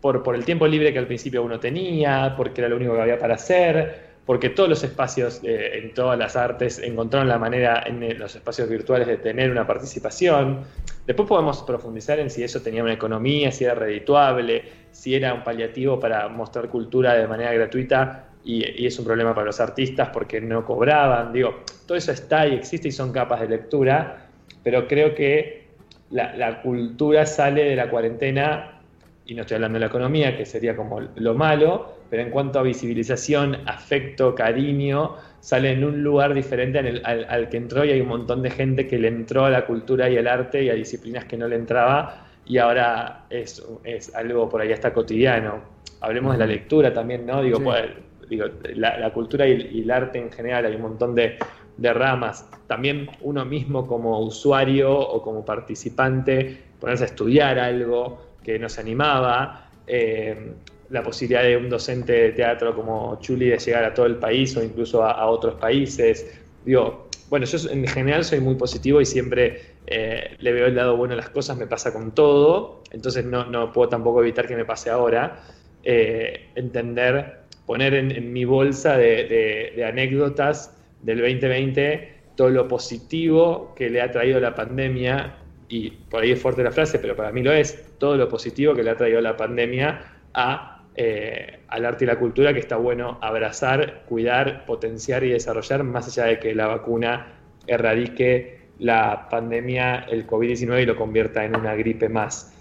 por, 0.00 0.22
por 0.22 0.34
el 0.34 0.46
tiempo 0.46 0.66
libre 0.66 0.94
que 0.94 0.98
al 0.98 1.06
principio 1.06 1.42
uno 1.42 1.60
tenía, 1.60 2.32
porque 2.38 2.62
era 2.62 2.70
lo 2.70 2.76
único 2.76 2.94
que 2.94 3.02
había 3.02 3.18
para 3.18 3.34
hacer, 3.34 4.08
porque 4.24 4.48
todos 4.48 4.70
los 4.70 4.82
espacios 4.82 5.42
eh, 5.44 5.78
en 5.78 5.92
todas 5.92 6.18
las 6.18 6.36
artes 6.36 6.78
encontraron 6.78 7.28
la 7.28 7.38
manera 7.38 7.82
en 7.86 8.02
eh, 8.02 8.14
los 8.14 8.34
espacios 8.34 8.70
virtuales 8.70 9.06
de 9.06 9.18
tener 9.18 9.50
una 9.50 9.66
participación. 9.66 10.60
Después 11.06 11.28
podemos 11.28 11.62
profundizar 11.64 12.18
en 12.18 12.30
si 12.30 12.42
eso 12.42 12.62
tenía 12.62 12.82
una 12.82 12.94
economía, 12.94 13.52
si 13.52 13.64
era 13.64 13.74
redituable, 13.74 14.62
si 14.98 15.14
era 15.14 15.32
un 15.32 15.44
paliativo 15.44 16.00
para 16.00 16.28
mostrar 16.28 16.68
cultura 16.68 17.14
de 17.14 17.28
manera 17.28 17.52
gratuita 17.52 18.30
y, 18.42 18.84
es 18.84 18.98
un 18.98 19.04
problema 19.04 19.32
para 19.32 19.46
los 19.46 19.60
artistas 19.60 20.08
porque 20.12 20.40
no 20.40 20.64
cobraban. 20.64 21.32
Digo, 21.32 21.62
todo 21.86 21.96
eso 21.96 22.10
está 22.10 22.48
y 22.48 22.56
existe 22.56 22.88
y 22.88 22.90
son 22.90 23.12
capas 23.12 23.42
de 23.42 23.48
lectura, 23.48 24.26
pero 24.64 24.88
creo 24.88 25.14
que 25.14 25.68
la, 26.10 26.60
cultura 26.62 27.26
sale 27.26 27.62
de 27.62 27.76
la 27.76 27.88
cuarentena 27.88 28.80
y 29.24 29.34
no 29.34 29.42
estoy 29.42 29.54
hablando 29.54 29.76
de 29.76 29.80
la 29.80 29.86
economía, 29.86 30.36
que 30.36 30.44
sería 30.44 30.74
como 30.74 31.00
lo 31.00 31.34
malo, 31.34 31.98
pero 32.10 32.22
en 32.22 32.30
cuanto 32.30 32.58
a 32.58 32.62
visibilización, 32.64 33.56
afecto, 33.66 34.34
cariño, 34.34 35.14
sale 35.38 35.70
en 35.70 35.84
un 35.84 36.02
lugar 36.02 36.34
diferente 36.34 36.80
al, 36.80 37.02
al- 37.04 37.26
al 37.28 37.48
que 37.48 37.58
entró 37.58 37.84
y 37.84 37.92
hay 37.92 38.00
un 38.00 38.08
montón 38.08 38.42
de 38.42 38.50
gente 38.50 38.88
que 38.88 38.98
le 38.98 39.06
entró 39.06 39.44
a 39.44 39.50
la 39.50 39.64
cultura 39.64 40.10
y 40.10 40.16
el 40.16 40.26
arte 40.26 40.64
y 40.64 40.70
a 40.70 40.74
disciplinas 40.74 41.26
que 41.26 41.36
no 41.36 41.46
le 41.46 41.54
entraba 41.54 42.27
y 42.48 42.58
ahora 42.58 43.24
es, 43.30 43.62
es 43.84 44.14
algo 44.14 44.48
por 44.48 44.60
ahí 44.60 44.72
hasta 44.72 44.92
cotidiano. 44.92 45.60
Hablemos 46.00 46.32
de 46.32 46.38
la 46.38 46.46
lectura 46.46 46.92
también, 46.92 47.26
¿no? 47.26 47.42
Digo, 47.42 47.58
Sí. 47.58 47.64
pues, 47.64 47.84
digo 48.30 48.44
la, 48.74 48.98
la 48.98 49.12
cultura 49.12 49.46
y, 49.46 49.68
y 49.72 49.82
el 49.82 49.90
arte 49.90 50.18
en 50.18 50.30
general, 50.32 50.66
hay 50.66 50.74
un 50.74 50.82
montón 50.82 51.14
de, 51.14 51.36
de 51.76 51.92
ramas. 51.92 52.48
También 52.66 53.08
uno 53.22 53.44
mismo 53.44 53.86
como 53.86 54.20
usuario 54.20 54.96
o 54.98 55.22
como 55.22 55.44
participante, 55.44 56.58
ponerse 56.80 57.04
a 57.04 57.06
estudiar 57.06 57.58
algo 57.58 58.22
que 58.42 58.58
nos 58.58 58.78
animaba, 58.78 59.68
eh, 59.86 60.52
la 60.90 61.02
posibilidad 61.02 61.42
de 61.42 61.56
un 61.56 61.68
docente 61.68 62.12
de 62.12 62.32
teatro 62.32 62.74
como 62.74 63.18
Chuli 63.20 63.48
de 63.48 63.58
llegar 63.58 63.84
a 63.84 63.92
todo 63.92 64.06
el 64.06 64.16
país 64.16 64.56
o 64.56 64.62
incluso 64.62 65.02
a, 65.04 65.12
a 65.12 65.26
otros 65.26 65.54
países. 65.56 66.40
Digo, 66.64 67.08
bueno, 67.28 67.44
yo 67.44 67.70
en 67.70 67.86
general 67.86 68.24
soy 68.24 68.40
muy 68.40 68.54
positivo 68.54 69.00
y 69.00 69.04
siempre 69.04 69.77
eh, 69.90 70.36
le 70.40 70.52
veo 70.52 70.66
el 70.66 70.74
lado 70.74 70.96
bueno 70.98 71.14
a 71.14 71.16
las 71.16 71.30
cosas, 71.30 71.56
me 71.56 71.66
pasa 71.66 71.94
con 71.94 72.14
todo, 72.14 72.82
entonces 72.90 73.24
no, 73.24 73.46
no 73.46 73.72
puedo 73.72 73.88
tampoco 73.88 74.20
evitar 74.20 74.46
que 74.46 74.54
me 74.54 74.66
pase 74.66 74.90
ahora. 74.90 75.42
eh, 75.82 76.50
entender, 76.54 77.38
poner 77.64 77.94
en, 77.94 78.32
mi 78.32 78.44
bolsa 78.44 78.98
de, 78.98 79.82
anécdotas 79.86 80.76
del 81.02 81.20
2020 81.20 82.16
todo 82.36 82.50
lo 82.50 82.68
positivo 82.68 83.72
que 83.74 83.88
le 83.88 84.02
ha 84.02 84.10
traído 84.10 84.38
la 84.40 84.54
pandemia, 84.54 85.36
y 85.68 85.90
por 85.90 86.22
ahí 86.22 86.32
es 86.32 86.40
fuerte 86.40 86.62
la 86.62 86.70
frase, 86.70 86.98
pero 86.98 87.16
para 87.16 87.32
mí 87.32 87.42
lo 87.42 87.52
es, 87.52 87.96
todo 87.98 88.16
lo 88.16 88.28
positivo 88.28 88.74
que 88.74 88.82
le 88.82 88.90
ha 88.90 88.96
traído 88.96 89.20
la 89.22 89.36
pandemia 89.36 90.00
a, 90.34 90.84
eh, 90.94 91.60
al 91.68 91.86
arte 91.86 92.04
y 92.04 92.06
la 92.06 92.18
cultura, 92.18 92.52
que 92.52 92.60
está 92.60 92.76
bueno 92.76 93.18
abrazar, 93.22 94.02
cuidar, 94.06 94.66
potenciar 94.66 95.24
y 95.24 95.30
desarrollar, 95.30 95.82
más 95.84 96.08
allá 96.08 96.28
de 96.28 96.38
que 96.38 96.54
la 96.54 96.66
vacuna 96.66 97.38
erradique 97.66 98.57
la 98.78 99.28
pandemia, 99.30 100.06
el 100.10 100.26
COVID-19 100.26 100.82
y 100.82 100.86
lo 100.86 100.96
convierta 100.96 101.44
en 101.44 101.56
una 101.56 101.74
gripe 101.74 102.08
más. 102.08 102.52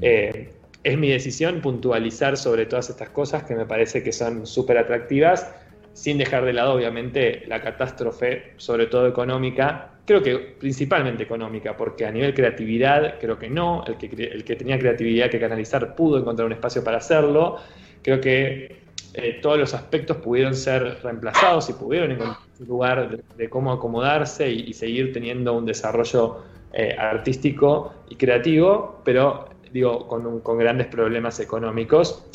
Eh, 0.00 0.52
es 0.82 0.98
mi 0.98 1.08
decisión 1.08 1.60
puntualizar 1.60 2.36
sobre 2.36 2.66
todas 2.66 2.90
estas 2.90 3.08
cosas 3.08 3.44
que 3.44 3.54
me 3.54 3.64
parece 3.64 4.02
que 4.02 4.12
son 4.12 4.46
súper 4.46 4.78
atractivas, 4.78 5.50
sin 5.94 6.18
dejar 6.18 6.44
de 6.44 6.52
lado 6.52 6.74
obviamente 6.74 7.44
la 7.46 7.60
catástrofe, 7.62 8.52
sobre 8.56 8.86
todo 8.86 9.06
económica, 9.06 9.92
creo 10.04 10.22
que 10.22 10.36
principalmente 10.36 11.22
económica, 11.22 11.76
porque 11.76 12.04
a 12.04 12.10
nivel 12.10 12.34
creatividad 12.34 13.18
creo 13.18 13.38
que 13.38 13.48
no, 13.48 13.84
el 13.86 13.96
que, 13.96 14.06
el 14.24 14.44
que 14.44 14.56
tenía 14.56 14.78
creatividad 14.78 15.30
que 15.30 15.40
canalizar 15.40 15.94
pudo 15.94 16.18
encontrar 16.18 16.46
un 16.46 16.52
espacio 16.52 16.84
para 16.84 16.98
hacerlo, 16.98 17.58
creo 18.02 18.20
que 18.20 18.83
eh, 19.14 19.38
todos 19.40 19.58
los 19.58 19.74
aspectos 19.74 20.16
pudieron 20.16 20.54
ser 20.54 20.98
reemplazados 21.02 21.70
y 21.70 21.72
pudieron 21.74 22.10
encontrar 22.10 22.38
un 22.58 22.66
lugar 22.66 23.22
de, 23.36 23.48
cómo 23.48 23.72
acomodarse 23.72 24.50
y, 24.50 24.72
seguir 24.72 25.12
teniendo 25.12 25.52
un 25.52 25.64
desarrollo 25.64 26.42
eh, 26.72 26.96
artístico 26.98 27.94
y 28.08 28.16
creativo, 28.16 29.00
pero 29.04 29.48
digo, 29.72 30.08
con, 30.08 30.40
con 30.40 30.58
grandes 30.58 30.88
problemas 30.88 31.38
económicos, 31.38 32.26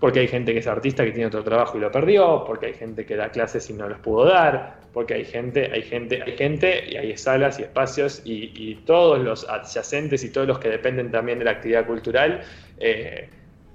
porque 0.00 0.20
hay 0.20 0.28
gente 0.28 0.52
que 0.52 0.58
es 0.58 0.66
artista 0.66 1.04
que 1.04 1.12
tiene 1.12 1.26
otro 1.26 1.42
trabajo 1.44 1.78
y 1.78 1.80
lo 1.80 1.90
perdió, 1.90 2.44
porque 2.46 2.66
hay 2.66 2.74
gente 2.74 3.06
que 3.06 3.16
da 3.16 3.30
clases 3.30 3.70
y 3.70 3.72
no 3.72 3.88
los 3.88 3.98
pudo 4.00 4.24
dar, 4.26 4.80
porque 4.92 5.14
hay 5.14 5.24
gente, 5.24 5.70
hay 5.72 5.82
gente, 5.82 6.22
hay 6.22 6.36
gente, 6.36 6.84
y 6.88 6.96
hay 6.96 7.16
salas 7.16 7.58
y 7.58 7.62
espacios 7.62 8.22
y, 8.24 8.74
todos 8.86 9.18
los 9.20 9.48
adyacentes 9.48 10.24
y 10.24 10.30
todos 10.30 10.46
los 10.46 10.58
que 10.58 10.68
dependen 10.68 11.10
también 11.10 11.38
de 11.38 11.46
la 11.46 11.52
actividad 11.52 11.86
cultural, 11.86 12.42
eh, 12.78 13.28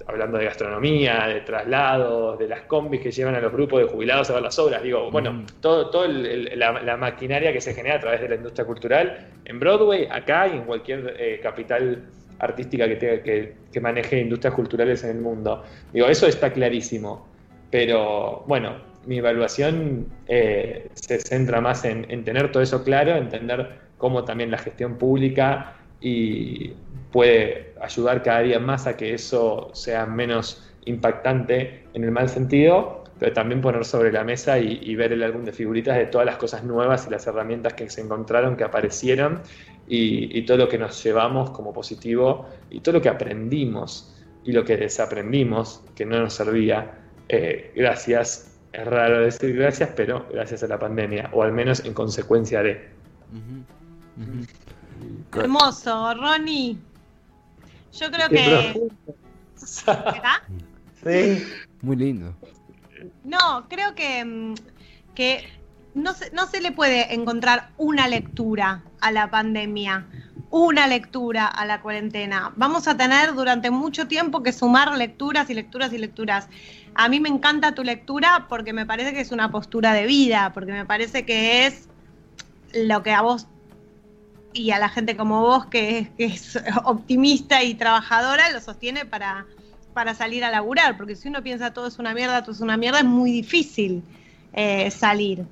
hablando 0.09 0.37
de 0.37 0.45
gastronomía, 0.45 1.27
de 1.27 1.41
traslados, 1.41 2.39
de 2.39 2.47
las 2.47 2.61
combis 2.61 2.99
que 3.01 3.11
llevan 3.11 3.35
a 3.35 3.39
los 3.39 3.51
grupos 3.51 3.81
de 3.81 3.87
jubilados 3.87 4.29
a 4.29 4.33
ver 4.33 4.41
las 4.41 4.57
obras, 4.57 4.81
digo, 4.81 5.11
bueno, 5.11 5.33
mm. 5.33 5.45
todo, 5.61 5.89
todo 5.89 6.07
la, 6.07 6.97
maquinaria 6.97 7.53
que 7.53 7.61
se 7.61 7.73
genera 7.73 7.95
a 7.95 7.99
través 7.99 8.21
de 8.21 8.29
la 8.29 8.35
industria 8.35 8.65
cultural 8.65 9.27
en 9.45 9.59
Broadway, 9.59 10.07
acá 10.11 10.47
y 10.47 10.57
en 10.57 10.63
cualquier 10.63 11.15
eh, 11.19 11.39
capital 11.41 12.03
artística 12.39 12.87
que, 12.87 12.95
tenga, 12.95 13.23
que, 13.23 13.81
maneje 13.81 14.19
industrias 14.19 14.53
culturales 14.53 15.03
en 15.03 15.11
el 15.11 15.21
mundo. 15.21 15.63
Digo, 15.93 16.07
eso 16.07 16.25
está 16.25 16.51
clarísimo, 16.51 17.27
pero 17.69 18.43
bueno, 18.47 18.77
mi 19.05 19.19
evaluación 19.19 20.07
eh, 20.27 20.89
se 20.93 21.19
centra 21.19 21.61
más 21.61 21.85
en, 21.85 22.23
tener 22.23 22.51
todo 22.51 22.63
eso 22.63 22.83
claro, 22.83 23.15
entender 23.15 23.69
cómo 23.97 24.23
también 24.23 24.49
la 24.49 24.57
gestión 24.57 24.97
pública 24.97 25.75
y 26.01 26.73
puede 27.11 27.73
ayudar 27.81 28.23
cada 28.23 28.41
día 28.41 28.59
más 28.59 28.87
a 28.87 28.95
que 28.95 29.13
eso 29.13 29.71
sea 29.73 30.05
menos 30.05 30.63
impactante 30.85 31.83
en 31.93 32.03
el 32.03 32.11
mal 32.11 32.29
sentido, 32.29 33.03
pero 33.19 33.33
también 33.33 33.61
poner 33.61 33.83
sobre 33.85 34.11
la 34.11 34.23
mesa 34.23 34.59
y, 34.59 34.95
ver 34.95 35.11
el 35.11 35.23
álbum 35.23 35.43
de 35.43 35.51
figuritas 35.51 35.97
de 35.97 36.05
todas 36.05 36.25
las 36.25 36.37
cosas 36.37 36.63
nuevas 36.63 37.05
y 37.07 37.09
las 37.09 37.27
herramientas 37.27 37.73
que 37.73 37.89
se 37.89 38.01
encontraron, 38.01 38.55
que 38.55 38.63
aparecieron 38.63 39.41
y, 39.87 40.41
todo 40.43 40.57
lo 40.57 40.69
que 40.69 40.77
nos 40.77 41.03
llevamos 41.03 41.51
como 41.51 41.73
positivo 41.73 42.47
y 42.69 42.79
todo 42.79 42.95
lo 42.95 43.01
que 43.01 43.09
aprendimos 43.09 44.15
y 44.45 44.53
lo 44.53 44.63
que 44.63 44.77
desaprendimos 44.77 45.83
que 45.95 46.05
no 46.05 46.19
nos 46.19 46.33
servía. 46.33 46.91
Eh, 47.27 47.73
gracias, 47.75 48.57
es 48.71 48.85
raro 48.85 49.21
decir 49.21 49.55
gracias, 49.55 49.89
pero 49.95 50.25
gracias 50.31 50.63
a 50.63 50.67
la 50.67 50.79
pandemia, 50.79 51.29
o 51.33 51.43
al 51.43 51.51
menos 51.51 51.83
en 51.83 51.93
consecuencia 51.93 52.63
de. 52.63 52.89
Hermoso, 55.33 56.13
Ronnie. 56.15 56.88
Yo 57.91 58.11
creo 58.11 58.29
que. 58.29 58.89
Sí. 61.03 61.43
Muy 61.81 61.95
lindo. 61.95 62.35
No, 63.23 63.67
creo 63.69 63.95
que, 63.95 64.25
mm, 64.25 64.53
que 65.15 65.47
no 65.93 66.13
se, 66.13 66.31
no 66.31 66.47
se 66.47 66.61
le 66.61 66.71
puede 66.71 67.13
encontrar 67.13 67.69
una 67.77 68.07
lectura 68.07 68.83
a 68.99 69.11
la 69.11 69.29
pandemia, 69.29 70.05
una 70.49 70.87
lectura 70.87 71.47
a 71.47 71.65
la 71.65 71.81
cuarentena. 71.81 72.51
Vamos 72.55 72.87
a 72.87 72.97
tener 72.97 73.33
durante 73.33 73.71
mucho 73.71 74.07
tiempo 74.07 74.43
que 74.43 74.51
sumar 74.51 74.97
lecturas 74.97 75.49
y 75.49 75.53
lecturas 75.53 75.93
y 75.93 75.97
lecturas. 75.97 76.49
A 76.95 77.07
mí 77.07 77.19
me 77.19 77.29
encanta 77.29 77.73
tu 77.73 77.83
lectura 77.83 78.47
porque 78.49 78.73
me 78.73 78.85
parece 78.85 79.13
que 79.13 79.21
es 79.21 79.31
una 79.31 79.51
postura 79.51 79.93
de 79.93 80.05
vida, 80.05 80.51
porque 80.53 80.71
me 80.71 80.85
parece 80.85 81.25
que 81.25 81.65
es 81.65 81.87
lo 82.73 83.03
que 83.03 83.11
a 83.11 83.21
vos 83.21 83.47
y 84.53 84.71
a 84.71 84.79
la 84.79 84.89
gente 84.89 85.15
como 85.15 85.41
vos, 85.41 85.65
que 85.65 86.11
es, 86.17 86.59
optimista 86.83 87.63
y 87.63 87.75
trabajadora, 87.75 88.49
lo 88.51 88.61
sostiene 88.61 89.05
para, 89.05 89.45
para 89.93 90.13
salir 90.15 90.43
a 90.43 90.51
laburar. 90.51 90.97
Porque 90.97 91.15
si 91.15 91.27
uno 91.27 91.43
piensa 91.43 91.73
todo 91.73 91.87
es 91.87 91.99
una 91.99 92.13
mierda, 92.13 92.41
todo 92.41 92.53
es 92.53 92.61
una 92.61 92.77
mierda, 92.77 92.99
es 92.99 93.05
muy 93.05 93.31
difícil 93.31 94.03
eh, 94.53 94.89
salir 94.91 95.45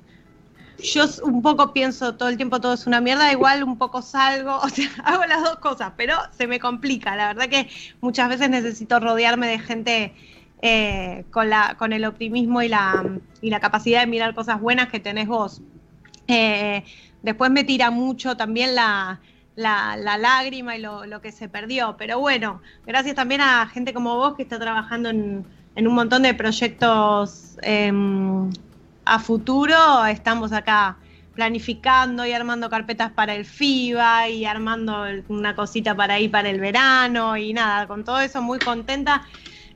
yo 0.78 1.04
un 1.22 1.42
poco 1.42 1.72
pienso 1.72 2.14
todo 2.14 2.28
el 2.28 2.36
tiempo 2.36 2.60
todo 2.60 2.74
es 2.74 2.86
una 2.86 3.00
mierda, 3.00 3.32
igual 3.32 3.64
un 3.64 3.78
poco 3.78 4.02
salgo, 4.02 4.56
o 4.62 4.68
sea, 4.68 4.88
hago 5.04 5.24
las 5.26 5.42
dos 5.42 5.56
cosas, 5.56 5.92
pero 5.96 6.16
se 6.36 6.46
me 6.46 6.60
complica. 6.60 7.16
La 7.16 7.28
verdad 7.28 7.48
que 7.48 7.68
muchas 8.00 8.28
veces 8.28 8.50
necesito 8.50 9.00
rodearme 9.00 9.48
de 9.48 9.58
gente 9.58 10.14
eh, 10.62 11.24
con, 11.30 11.50
la, 11.50 11.76
con 11.78 11.92
el 11.92 12.04
optimismo 12.04 12.62
y 12.62 12.68
la, 12.68 13.04
y 13.40 13.50
la 13.50 13.60
capacidad 13.60 14.00
de 14.00 14.06
mirar 14.06 14.34
cosas 14.34 14.60
buenas 14.60 14.88
que 14.88 15.00
tenés 15.00 15.26
vos. 15.26 15.60
Eh, 16.28 16.84
después 17.22 17.50
me 17.50 17.64
tira 17.64 17.90
mucho 17.90 18.36
también 18.36 18.74
la, 18.74 19.20
la, 19.56 19.96
lágrima 19.96 20.76
y 20.76 20.80
lo, 20.80 21.06
lo, 21.06 21.20
que 21.20 21.32
se 21.32 21.48
perdió, 21.48 21.96
pero 21.98 22.18
bueno, 22.18 22.60
gracias 22.86 23.16
también 23.16 23.40
a 23.40 23.66
gente 23.66 23.92
como 23.92 24.16
vos 24.16 24.34
que 24.34 24.42
está 24.42 24.58
trabajando 24.58 25.10
en, 25.10 25.44
en 25.74 25.86
un 25.86 25.94
montón 25.94 26.22
de 26.22 26.34
proyectos. 26.34 27.56
Eh, 27.62 27.92
a 29.08 29.18
futuro 29.18 30.04
estamos 30.04 30.52
acá 30.52 30.98
planificando 31.34 32.26
y 32.26 32.32
armando 32.32 32.68
carpetas 32.68 33.10
para 33.12 33.34
el 33.34 33.46
FIBA 33.46 34.28
y 34.28 34.44
armando 34.44 35.04
una 35.28 35.54
cosita 35.54 35.94
para 35.94 36.18
ir 36.18 36.30
para 36.30 36.50
el 36.50 36.60
verano 36.60 37.36
y 37.36 37.52
nada, 37.52 37.86
con 37.86 38.04
todo 38.04 38.20
eso 38.20 38.42
muy 38.42 38.58
contenta. 38.58 39.22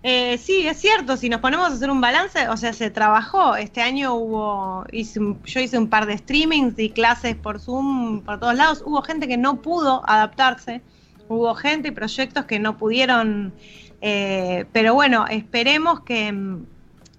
Eh, 0.04 0.36
sí, 0.38 0.66
es 0.66 0.78
cierto, 0.80 1.16
si 1.16 1.28
nos 1.28 1.40
ponemos 1.40 1.70
a 1.70 1.74
hacer 1.74 1.90
un 1.90 2.00
balance, 2.00 2.48
o 2.48 2.56
sea, 2.56 2.72
se 2.72 2.90
trabajó. 2.90 3.54
Este 3.56 3.82
año 3.82 4.14
hubo, 4.14 4.84
yo 4.90 5.60
hice 5.60 5.78
un 5.78 5.88
par 5.88 6.06
de 6.06 6.18
streamings 6.18 6.78
y 6.78 6.90
clases 6.90 7.36
por 7.36 7.60
Zoom 7.60 8.22
por 8.22 8.40
todos 8.40 8.56
lados. 8.56 8.82
Hubo 8.84 9.02
gente 9.02 9.28
que 9.28 9.36
no 9.36 9.62
pudo 9.62 10.02
adaptarse, 10.06 10.82
hubo 11.28 11.54
gente 11.54 11.88
y 11.88 11.90
proyectos 11.92 12.46
que 12.46 12.58
no 12.58 12.76
pudieron, 12.78 13.54
eh, 14.00 14.66
pero 14.72 14.94
bueno, 14.94 15.26
esperemos 15.28 16.00
que 16.00 16.62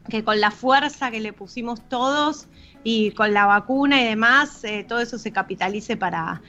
que 0.10 0.24
con 0.24 0.40
la 0.40 0.52
fuerza 0.52 1.12
que 1.12 1.20
le 1.20 1.34
pusimos 1.34 1.82
todos 1.88 2.48
y 2.84 3.12
con 3.12 3.34
la 3.34 3.46
vacuna 3.46 4.02
y 4.02 4.06
demás, 4.06 4.64
eh, 4.64 4.86
todo 4.88 5.00
eso 5.00 5.18
se 5.18 5.32
capitalice 5.32 5.96
para, 5.96 6.42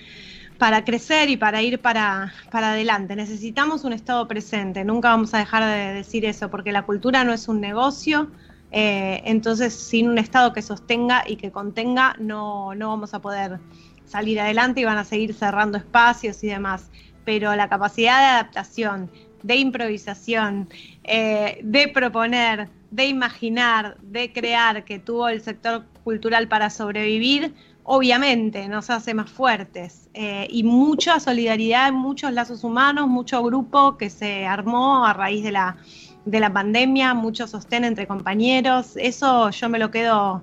para 0.65 0.83
crecer 0.83 1.29
y 1.29 1.37
para 1.37 1.61
ir 1.61 1.79
para, 1.79 2.33
para 2.51 2.71
adelante. 2.71 3.15
Necesitamos 3.15 3.85
un 3.85 3.93
Estado 3.93 4.27
presente, 4.27 4.83
nunca 4.83 5.11
vamos 5.11 5.35
a 5.35 5.39
dejar 5.39 5.63
de 5.63 5.93
decir 5.93 6.25
eso, 6.25 6.51
porque 6.51 6.73
la 6.73 6.87
cultura 6.87 7.23
no 7.23 7.35
es 7.35 7.49
un 7.49 7.61
negocio, 7.61 8.31
eh, 8.73 9.21
entonces 9.27 9.75
sin 9.75 10.09
un 10.09 10.17
Estado 10.17 10.55
que 10.55 10.63
sostenga 10.63 11.23
y 11.27 11.37
que 11.37 11.53
contenga, 11.53 12.17
no, 12.19 12.75
no 12.75 12.89
vamos 12.89 13.13
a 13.13 13.21
poder 13.21 13.61
salir 14.07 14.41
adelante 14.41 14.81
y 14.81 14.85
van 14.85 14.97
a 14.97 15.05
seguir 15.05 15.35
cerrando 15.35 15.77
espacios 15.77 16.43
y 16.43 16.47
demás. 16.47 16.89
Pero 17.27 17.55
la 17.55 17.69
capacidad 17.69 18.21
de 18.21 18.27
adaptación, 18.29 19.11
de 19.43 19.57
improvisación, 19.57 20.71
eh, 21.03 21.61
de 21.63 21.89
proponer, 21.89 22.71
de 22.91 23.05
imaginar, 23.05 23.99
de 24.01 24.33
crear 24.33 24.87
que 24.87 24.99
tuvo 24.99 25.29
el 25.29 25.43
sector 25.43 25.85
cultural 26.05 26.49
para 26.49 26.71
sobrevivir, 26.71 27.53
obviamente 27.85 28.67
nos 28.69 28.91
hace 28.91 29.15
más 29.15 29.31
fuertes. 29.31 30.09
Eh, 30.15 30.49
y 30.51 30.65
mucha 30.65 31.21
solidaridad, 31.21 31.93
muchos 31.93 32.33
lazos 32.33 32.65
humanos, 32.65 33.07
mucho 33.07 33.43
grupo 33.43 33.97
que 33.97 34.11
se 34.11 34.47
armó 34.47 35.07
a 35.07 35.13
raíz 35.13 35.45
de 35.45 35.53
la, 35.53 35.77
de 36.25 36.41
la 36.41 36.53
pandemia, 36.53 37.15
mucho 37.15 37.47
sostén 37.47 37.85
entre 37.85 38.07
compañeros. 38.07 38.97
Eso 38.97 39.51
yo 39.51 39.69
me 39.69 39.79
lo 39.79 39.91
quedo 39.91 40.43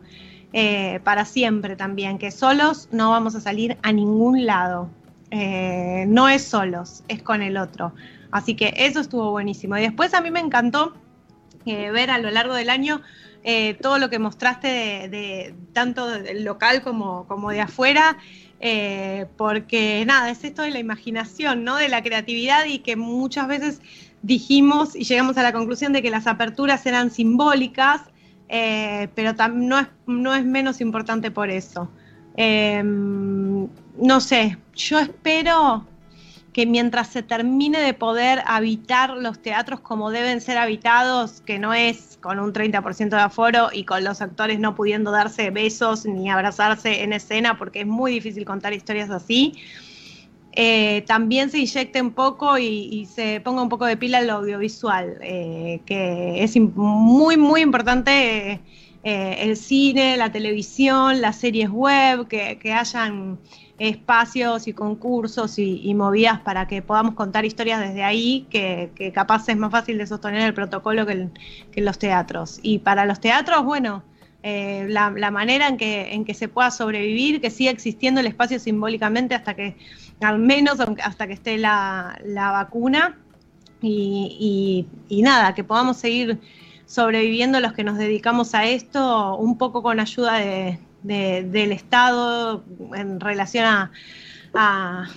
eh, 0.53 0.99
para 1.03 1.25
siempre 1.25 1.75
también, 1.75 2.17
que 2.17 2.31
solos 2.31 2.87
no 2.91 3.09
vamos 3.09 3.35
a 3.35 3.41
salir 3.41 3.77
a 3.81 3.91
ningún 3.91 4.45
lado. 4.45 4.89
Eh, 5.31 6.05
no 6.07 6.29
es 6.29 6.43
solos, 6.43 7.03
es 7.07 7.23
con 7.23 7.41
el 7.41 7.57
otro. 7.57 7.93
Así 8.31 8.55
que 8.55 8.73
eso 8.77 8.99
estuvo 8.99 9.31
buenísimo. 9.31 9.77
Y 9.77 9.81
después 9.81 10.13
a 10.13 10.21
mí 10.21 10.31
me 10.31 10.39
encantó 10.39 10.93
ver 11.65 12.09
a 12.09 12.17
lo 12.17 12.31
largo 12.31 12.55
del 12.55 12.71
año 12.71 13.01
eh, 13.43 13.75
todo 13.75 13.97
lo 13.97 14.09
que 14.09 14.19
mostraste 14.19 14.67
de, 14.67 15.55
tanto 15.73 16.07
del 16.07 16.43
local 16.43 16.81
como, 16.81 17.27
como 17.27 17.51
de 17.51 17.61
afuera. 17.61 18.17
eh, 18.59 19.25
porque 19.37 20.03
nada, 20.05 20.29
es 20.29 20.43
esto 20.43 20.61
de 20.61 20.69
la 20.69 20.77
imaginación, 20.77 21.63
¿no? 21.63 21.77
De 21.77 21.89
la 21.89 22.03
creatividad 22.03 22.65
y 22.65 22.79
que 22.79 22.95
muchas 22.95 23.47
veces 23.47 23.81
dijimos 24.21 24.95
y 24.95 25.03
llegamos 25.03 25.37
a 25.37 25.43
la 25.43 25.51
conclusión 25.51 25.93
de 25.93 26.01
que 26.03 26.11
las 26.11 26.27
aperturas 26.27 26.85
eran 26.85 27.09
simbólicas, 27.09 28.01
eh, 28.49 29.07
pero 29.15 29.33
no 29.53 29.79
es, 29.79 29.87
no 30.05 30.35
es 30.35 30.45
menos 30.45 30.79
importante 30.79 31.31
por 31.31 31.49
eso. 31.49 31.89
Em, 32.35 33.67
no 33.97 34.21
sé, 34.21 34.57
yo 34.75 34.99
espero 34.99 35.85
que 36.53 36.65
mientras 36.65 37.07
se 37.07 37.23
termine 37.23 37.79
de 37.79 37.93
poder 37.93 38.43
habitar 38.45 39.11
los 39.11 39.41
teatros 39.41 39.79
como 39.79 40.11
deben 40.11 40.41
ser 40.41 40.57
habitados, 40.57 41.41
que 41.41 41.59
no 41.59 41.73
es 41.73 42.17
con 42.21 42.39
un 42.39 42.51
30% 42.51 43.09
de 43.09 43.21
aforo 43.21 43.69
y 43.71 43.85
con 43.85 44.03
los 44.03 44.21
actores 44.21 44.59
no 44.59 44.75
pudiendo 44.75 45.11
darse 45.11 45.49
besos 45.49 46.05
ni 46.05 46.29
abrazarse 46.29 47.03
en 47.03 47.13
escena, 47.13 47.57
porque 47.57 47.81
es 47.81 47.87
muy 47.87 48.11
difícil 48.11 48.43
contar 48.43 48.73
historias 48.73 49.09
así, 49.09 49.53
eh, 50.53 51.03
también 51.07 51.49
se 51.49 51.59
inyecte 51.59 52.01
un 52.01 52.11
poco 52.11 52.57
y, 52.57 53.07
se 53.13 53.39
ponga 53.39 53.61
un 53.61 53.69
poco 53.69 53.85
de 53.85 53.95
pila 53.95 54.19
en 54.19 54.27
lo 54.27 54.33
audiovisual, 54.33 55.17
eh, 55.21 55.79
que 55.85 56.43
es 56.43 56.57
muy, 56.59 57.37
muy 57.37 57.61
importante 57.61 58.59
eh, 59.03 59.35
el 59.39 59.55
cine, 59.55 60.17
la 60.17 60.31
televisión, 60.31 61.21
las 61.21 61.37
series 61.37 61.69
web, 61.69 62.27
que, 62.27 62.59
que 62.59 62.73
hayan 62.73 63.39
espacios 63.81 64.67
y 64.67 64.73
concursos 64.73 65.57
y, 65.57 65.91
movidas 65.95 66.39
para 66.41 66.67
que 66.67 66.83
podamos 66.83 67.15
contar 67.15 67.45
historias 67.45 67.79
desde 67.79 68.03
ahí, 68.03 68.45
que, 68.51 69.11
capaz 69.13 69.49
es 69.49 69.57
más 69.57 69.71
fácil 69.71 69.97
de 69.97 70.05
sostener 70.05 70.41
el 70.41 70.53
protocolo 70.53 71.07
que, 71.07 71.13
en 71.13 71.85
los 71.85 71.97
teatros. 71.97 72.59
Y 72.61 72.79
para 72.79 73.05
los 73.05 73.19
teatros, 73.19 73.65
bueno, 73.65 74.03
eh, 74.43 74.85
la, 74.87 75.09
manera 75.31 75.67
en 75.67 75.77
que, 75.77 76.13
en 76.13 76.25
que 76.25 76.35
se 76.35 76.47
pueda 76.47 76.69
sobrevivir, 76.69 77.41
que 77.41 77.49
siga 77.49 77.71
existiendo 77.71 78.19
el 78.19 78.27
espacio 78.27 78.59
simbólicamente 78.59 79.33
hasta 79.33 79.55
que, 79.55 79.75
al 80.21 80.37
menos 80.37 80.77
hasta 81.03 81.25
que 81.25 81.33
esté 81.33 81.57
la, 81.57 82.19
vacuna, 82.23 83.17
y 83.81 84.85
nada, 85.09 85.55
que 85.55 85.63
podamos 85.63 85.97
seguir 85.97 86.39
sobreviviendo 86.85 87.59
los 87.59 87.73
que 87.73 87.83
nos 87.83 87.97
dedicamos 87.97 88.53
a 88.53 88.65
esto, 88.65 89.37
un 89.37 89.57
poco 89.57 89.81
con 89.81 89.99
ayuda 89.99 90.35
de, 90.35 90.77
del 91.03 91.71
Estado 91.71 92.63
en 92.95 93.19
relación 93.19 93.65
a, 94.53 95.09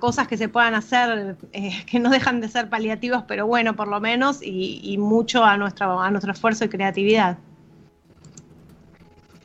cosas 0.00 0.26
que 0.26 0.36
se 0.36 0.48
puedan 0.48 0.74
hacer 0.74 1.36
eh, 1.52 1.70
que 1.86 2.00
no 2.00 2.10
dejan 2.10 2.40
de 2.40 2.48
ser 2.48 2.68
paliativos, 2.68 3.24
pero 3.28 3.46
bueno, 3.46 3.76
por 3.76 3.88
lo 3.88 4.00
menos, 4.00 4.40
y, 4.42 4.96
mucho 4.98 5.44
a 5.44 5.56
nuestro, 5.56 6.00
a 6.00 6.10
nuestro 6.10 6.32
esfuerzo 6.32 6.64
y 6.64 6.68
creatividad. 6.68 7.38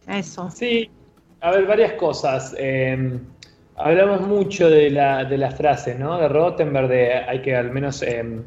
Eso. 0.07 0.49
Sí, 0.51 0.89
a 1.39 1.51
ver, 1.51 1.65
varias 1.65 1.93
cosas. 1.93 2.55
Eh, 2.57 3.19
hablamos 3.75 4.21
mucho 4.21 4.69
de 4.69 4.89
la, 4.89 5.23
de 5.25 5.37
las 5.37 5.55
frases, 5.55 5.97
¿no? 5.97 6.17
De 6.17 6.27
Rottenberg, 6.27 6.87
de 6.87 7.13
hay 7.13 7.41
que 7.41 7.55
al 7.55 7.71
menos 7.71 8.01
eh, 8.01 8.41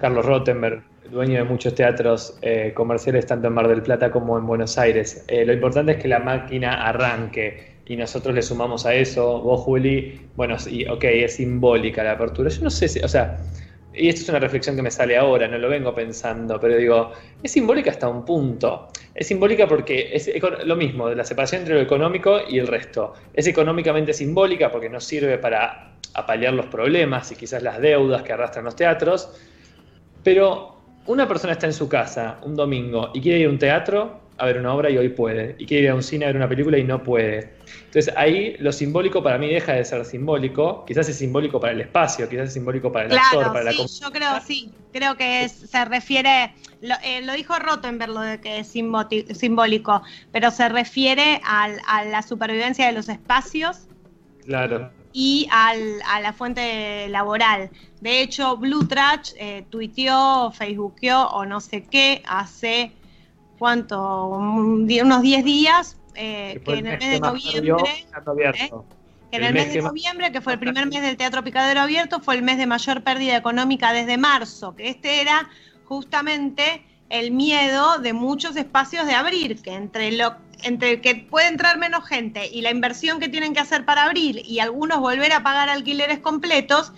Carlos 0.00 0.24
Rottenberg 0.24 0.82
dueño 1.10 1.38
de 1.38 1.44
muchos 1.44 1.74
teatros 1.74 2.38
eh, 2.42 2.72
comerciales 2.74 3.26
tanto 3.26 3.48
en 3.48 3.54
Mar 3.54 3.68
del 3.68 3.82
Plata 3.82 4.10
como 4.10 4.38
en 4.38 4.46
Buenos 4.46 4.78
Aires. 4.78 5.24
Eh, 5.28 5.44
lo 5.44 5.52
importante 5.52 5.92
es 5.92 5.98
que 5.98 6.08
la 6.08 6.18
máquina 6.18 6.86
arranque 6.86 7.78
y 7.86 7.96
nosotros 7.96 8.34
le 8.34 8.42
sumamos 8.42 8.84
a 8.84 8.94
eso, 8.94 9.40
vos 9.40 9.62
Juli, 9.62 10.20
bueno, 10.36 10.58
sí, 10.58 10.86
ok, 10.86 11.04
es 11.04 11.36
simbólica 11.36 12.04
la 12.04 12.12
apertura. 12.12 12.50
Yo 12.50 12.62
no 12.62 12.70
sé 12.70 12.86
si, 12.86 13.00
o 13.00 13.08
sea, 13.08 13.38
y 13.94 14.08
esto 14.08 14.22
es 14.22 14.28
una 14.28 14.38
reflexión 14.38 14.76
que 14.76 14.82
me 14.82 14.90
sale 14.90 15.16
ahora, 15.16 15.48
no 15.48 15.56
lo 15.56 15.68
vengo 15.68 15.94
pensando, 15.94 16.60
pero 16.60 16.76
digo, 16.76 17.12
es 17.42 17.50
simbólica 17.50 17.90
hasta 17.90 18.06
un 18.08 18.24
punto. 18.24 18.88
Es 19.14 19.26
simbólica 19.26 19.66
porque 19.66 20.10
es 20.12 20.30
lo 20.64 20.76
mismo, 20.76 21.08
la 21.08 21.24
separación 21.24 21.62
entre 21.62 21.74
lo 21.74 21.80
económico 21.80 22.38
y 22.46 22.58
el 22.58 22.66
resto. 22.66 23.14
Es 23.32 23.46
económicamente 23.46 24.12
simbólica 24.12 24.70
porque 24.70 24.90
nos 24.90 25.04
sirve 25.04 25.38
para 25.38 25.94
apalear 26.14 26.52
los 26.52 26.66
problemas 26.66 27.32
y 27.32 27.36
quizás 27.36 27.62
las 27.62 27.80
deudas 27.80 28.22
que 28.22 28.32
arrastran 28.32 28.66
los 28.66 28.76
teatros, 28.76 29.32
pero 30.22 30.77
una 31.08 31.26
persona 31.26 31.54
está 31.54 31.66
en 31.66 31.72
su 31.72 31.88
casa 31.88 32.38
un 32.42 32.54
domingo 32.54 33.10
y 33.14 33.20
quiere 33.20 33.40
ir 33.40 33.46
a 33.46 33.50
un 33.50 33.58
teatro 33.58 34.20
a 34.36 34.46
ver 34.46 34.58
una 34.58 34.72
obra 34.72 34.88
y 34.88 34.96
hoy 34.96 35.08
puede, 35.08 35.56
y 35.58 35.66
quiere 35.66 35.84
ir 35.84 35.90
a 35.90 35.94
un 35.96 36.02
cine 36.02 36.24
a 36.24 36.28
ver 36.28 36.36
una 36.36 36.48
película 36.48 36.78
y 36.78 36.84
no 36.84 37.02
puede. 37.02 37.54
Entonces 37.86 38.14
ahí 38.16 38.56
lo 38.60 38.70
simbólico 38.70 39.20
para 39.20 39.36
mí 39.36 39.48
deja 39.48 39.72
de 39.72 39.84
ser 39.84 40.04
simbólico, 40.04 40.84
quizás 40.86 41.08
es 41.08 41.16
simbólico 41.16 41.58
para 41.58 41.72
el 41.72 41.80
espacio, 41.80 42.28
quizás 42.28 42.48
es 42.48 42.52
simbólico 42.52 42.92
para 42.92 43.06
el 43.06 43.18
actor, 43.18 43.52
para 43.52 43.72
sí, 43.72 44.00
Yo 44.00 44.12
creo, 44.12 44.40
sí, 44.46 44.70
creo 44.92 45.16
que 45.16 45.48
se 45.48 45.84
refiere, 45.86 46.54
lo, 46.82 46.94
eh, 47.02 47.22
lo, 47.22 47.32
dijo 47.32 47.58
Rottenberg 47.58 48.12
lo 48.12 48.20
de 48.20 48.40
que 48.40 48.60
es 48.60 48.68
simbólico, 48.68 50.02
pero 50.30 50.52
se 50.52 50.68
refiere 50.68 51.40
a 51.44 52.04
la 52.04 52.22
supervivencia 52.22 52.86
de 52.86 52.92
los 52.92 53.08
espacios. 53.08 53.88
Claro 54.44 54.97
y 55.12 55.48
al, 55.50 56.00
a 56.06 56.20
la 56.20 56.32
fuente 56.32 57.08
laboral. 57.08 57.70
De 58.00 58.20
hecho, 58.20 58.56
Blue 58.56 58.86
Trash 58.86 59.32
eh, 59.36 59.64
tuiteó, 59.70 60.52
facebookeó 60.52 61.28
o 61.28 61.44
no 61.44 61.60
sé 61.60 61.84
qué 61.84 62.22
hace, 62.26 62.92
¿cuánto? 63.58 64.28
unos 64.28 65.22
10 65.22 65.44
días, 65.44 65.96
eh, 66.14 66.60
que, 66.64 66.72
en 66.74 66.86
el 66.86 66.98
mes 66.98 67.10
de 67.10 67.20
noviembre... 67.20 68.06
Que 69.30 69.36
en 69.36 69.44
el, 69.44 69.52
mes, 69.52 69.74
de 69.74 69.82
noviembre, 69.82 70.32
que 70.32 70.40
fue 70.40 70.54
el 70.54 70.58
primer 70.58 70.86
mes 70.86 71.02
del 71.02 71.18
Teatro 71.18 71.44
Picadero 71.44 71.82
Abierto, 71.82 72.20
fue 72.20 72.34
el 72.36 72.42
mes 72.42 72.56
de 72.56 72.66
mayor 72.66 73.02
pérdida 73.02 73.36
económica 73.36 73.92
desde 73.92 74.16
marzo, 74.16 74.74
que 74.74 74.88
este 74.88 75.20
era 75.20 75.50
justamente 75.84 76.82
el 77.10 77.30
miedo 77.30 77.98
de 77.98 78.14
muchos 78.14 78.56
espacios 78.56 79.06
de 79.06 79.14
abrir, 79.14 79.60
que 79.60 79.74
entre 79.74 80.12
lo 80.12 80.36
entre 80.62 81.00
que 81.00 81.14
puede 81.14 81.48
entrar 81.48 81.78
menos 81.78 82.06
gente 82.06 82.48
y 82.48 82.62
la 82.62 82.70
inversión 82.70 83.20
que 83.20 83.28
tienen 83.28 83.54
que 83.54 83.60
hacer 83.60 83.84
para 83.84 84.04
abrir 84.04 84.42
y 84.44 84.60
algunos 84.60 85.00
volver 85.00 85.32
a 85.32 85.42
pagar 85.42 85.68
alquileres 85.68 86.18
completos, 86.18 86.92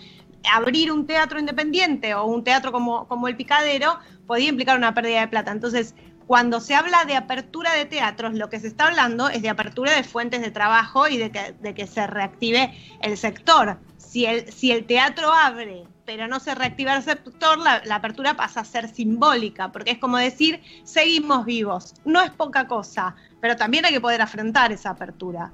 abrir 0.53 0.91
un 0.93 1.07
teatro 1.07 1.39
independiente 1.39 2.15
o 2.15 2.25
un 2.25 2.45
teatro 2.45 2.73
como, 2.73 3.07
como 3.07 3.29
el 3.29 3.37
Picadero 3.37 3.99
podía 4.27 4.49
implicar 4.49 4.77
una 4.77 4.95
pérdida 4.95 5.21
de 5.21 5.29
plata. 5.29 5.53
Entonces, 5.53 5.95
cuando 6.27 6.61
se 6.61 6.77
habla 6.77 7.05
de 7.07 7.17
apertura 7.17 7.73
de 7.73 7.87
teatros, 7.87 8.35
lo 8.35 8.49
que 8.49 8.61
se 8.61 8.69
está 8.69 8.87
hablando 8.87 9.29
es 9.29 9.43
de 9.43 9.49
apertura 9.49 9.93
de 9.93 10.05
fuentes 10.05 10.41
de 10.41 10.53
trabajo 10.53 11.09
y 11.09 11.19
de 11.19 11.33
que, 11.33 11.55
de 11.61 11.75
que 11.75 11.87
se 11.89 12.07
reactive 12.07 12.73
el 13.03 13.19
sector. 13.19 13.81
Si 13.97 14.27
el, 14.27 14.53
si 14.53 14.71
el 14.71 14.85
teatro 14.87 15.33
abre 15.33 15.85
pero 16.11 16.27
no 16.27 16.41
se 16.41 16.57
reactiva 16.57 16.97
el 16.97 17.05
sector, 17.05 17.57
la, 17.59 17.95
apertura 17.95 18.35
pasa 18.35 18.63
a 18.63 18.65
ser 18.65 18.89
simbólica, 18.89 19.71
porque 19.71 19.93
es 19.93 19.99
como 19.99 20.17
decir, 20.17 20.61
seguimos 20.83 21.45
vivos. 21.45 21.95
No 22.05 22.21
es 22.21 22.31
poca 22.31 22.67
cosa, 22.67 23.15
pero 23.41 23.55
también 23.55 23.85
hay 23.85 23.93
que 23.93 24.01
poder 24.01 24.21
afrontar 24.21 24.73
esa 24.73 24.91
apertura. 24.91 25.53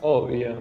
Obvio, 0.00 0.60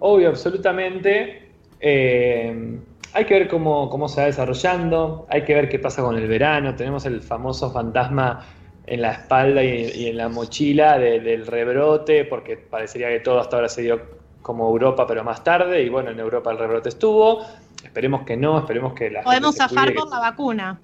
obvio, 0.00 0.28
absolutamente. 0.28 1.52
Eh, 1.80 2.78
hay 3.14 3.24
que 3.24 3.32
ver 3.32 3.48
cómo, 3.48 4.08
se 4.08 4.20
va 4.20 4.26
desarrollando, 4.26 5.26
hay 5.30 5.44
que 5.44 5.54
ver 5.54 5.70
qué 5.70 5.78
pasa 5.78 6.02
con 6.02 6.14
el 6.18 6.28
verano. 6.28 6.74
Tenemos 6.74 7.06
el 7.06 7.22
famoso 7.22 7.70
fantasma 7.70 8.44
en 8.84 9.00
la 9.00 9.12
espalda 9.12 9.64
y, 9.64 10.06
en 10.06 10.18
la 10.18 10.28
mochila 10.28 10.98
del 10.98 11.46
rebrote, 11.46 12.26
porque 12.26 12.58
parecería 12.58 13.08
que 13.08 13.20
todo 13.20 13.40
hasta 13.40 13.56
ahora 13.56 13.70
se 13.70 13.80
dio 13.80 14.18
como 14.42 14.68
Europa, 14.68 15.06
pero 15.06 15.24
más 15.24 15.42
tarde, 15.42 15.82
y 15.82 15.88
bueno, 15.88 16.10
en 16.10 16.20
Europa 16.20 16.50
el 16.50 16.58
rebrote 16.58 16.90
estuvo. 16.90 17.46
Esperemos 17.88 18.22
que 18.24 18.36
no, 18.36 18.58
esperemos 18.58 18.92
que 18.92 19.10
la 19.10 19.22
Podemos 19.22 19.56
zafar 19.56 19.94
por 19.94 20.10
la 20.10 20.18
vacuna. 20.18 20.78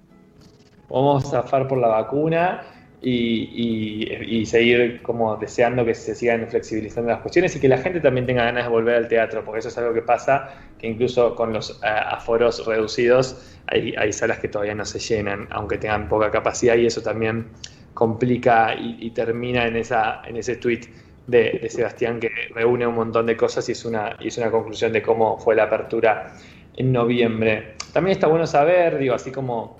Podemos 0.88 1.30
zafar 1.30 1.68
por 1.68 1.76
la 1.76 1.88
vacuna 1.88 2.62
y, 3.02 4.46
seguir 4.46 5.02
como 5.02 5.36
deseando 5.36 5.84
que 5.84 5.94
se 5.94 6.14
sigan 6.14 6.48
flexibilizando 6.48 7.10
las 7.10 7.20
cuestiones 7.20 7.54
y 7.56 7.60
que 7.60 7.68
la 7.68 7.76
gente 7.76 8.00
también 8.00 8.24
tenga 8.24 8.44
ganas 8.44 8.64
de 8.64 8.70
volver 8.70 8.96
al 8.96 9.08
teatro, 9.08 9.44
porque 9.44 9.58
eso 9.58 9.68
es 9.68 9.76
algo 9.76 9.92
que 9.92 10.00
pasa, 10.00 10.48
que 10.78 10.86
incluso 10.86 11.34
con 11.34 11.52
los 11.52 11.78
eh, 11.82 11.86
aforos 11.86 12.64
reducidos 12.66 13.58
hay, 13.66 14.12
salas 14.14 14.38
que 14.38 14.48
todavía 14.48 14.74
no 14.74 14.86
se 14.86 14.98
llenan, 14.98 15.46
aunque 15.50 15.76
tengan 15.76 16.08
poca 16.08 16.30
capacidad 16.30 16.76
y 16.76 16.86
eso 16.86 17.02
también 17.02 17.48
complica 17.92 18.74
y, 18.74 19.10
termina 19.10 19.66
en, 19.66 19.76
esa, 19.76 20.22
en 20.26 20.38
ese 20.38 20.56
tweet 20.56 20.80
de, 21.26 21.58
de, 21.60 21.68
Sebastián 21.68 22.18
que 22.18 22.30
reúne 22.54 22.86
un 22.86 22.94
montón 22.94 23.26
de 23.26 23.36
cosas 23.36 23.68
y 23.68 23.72
es, 23.72 23.84
una, 23.84 24.16
y 24.20 24.28
es 24.28 24.38
una 24.38 24.50
conclusión 24.50 24.92
de 24.92 25.02
cómo 25.02 25.38
fue 25.38 25.54
la 25.54 25.64
apertura 25.64 26.32
en 26.76 26.92
noviembre. 26.92 27.74
También 27.92 28.12
está 28.16 28.26
bueno 28.26 28.46
saber, 28.46 28.98
digo, 28.98 29.14
así 29.14 29.30
como 29.30 29.78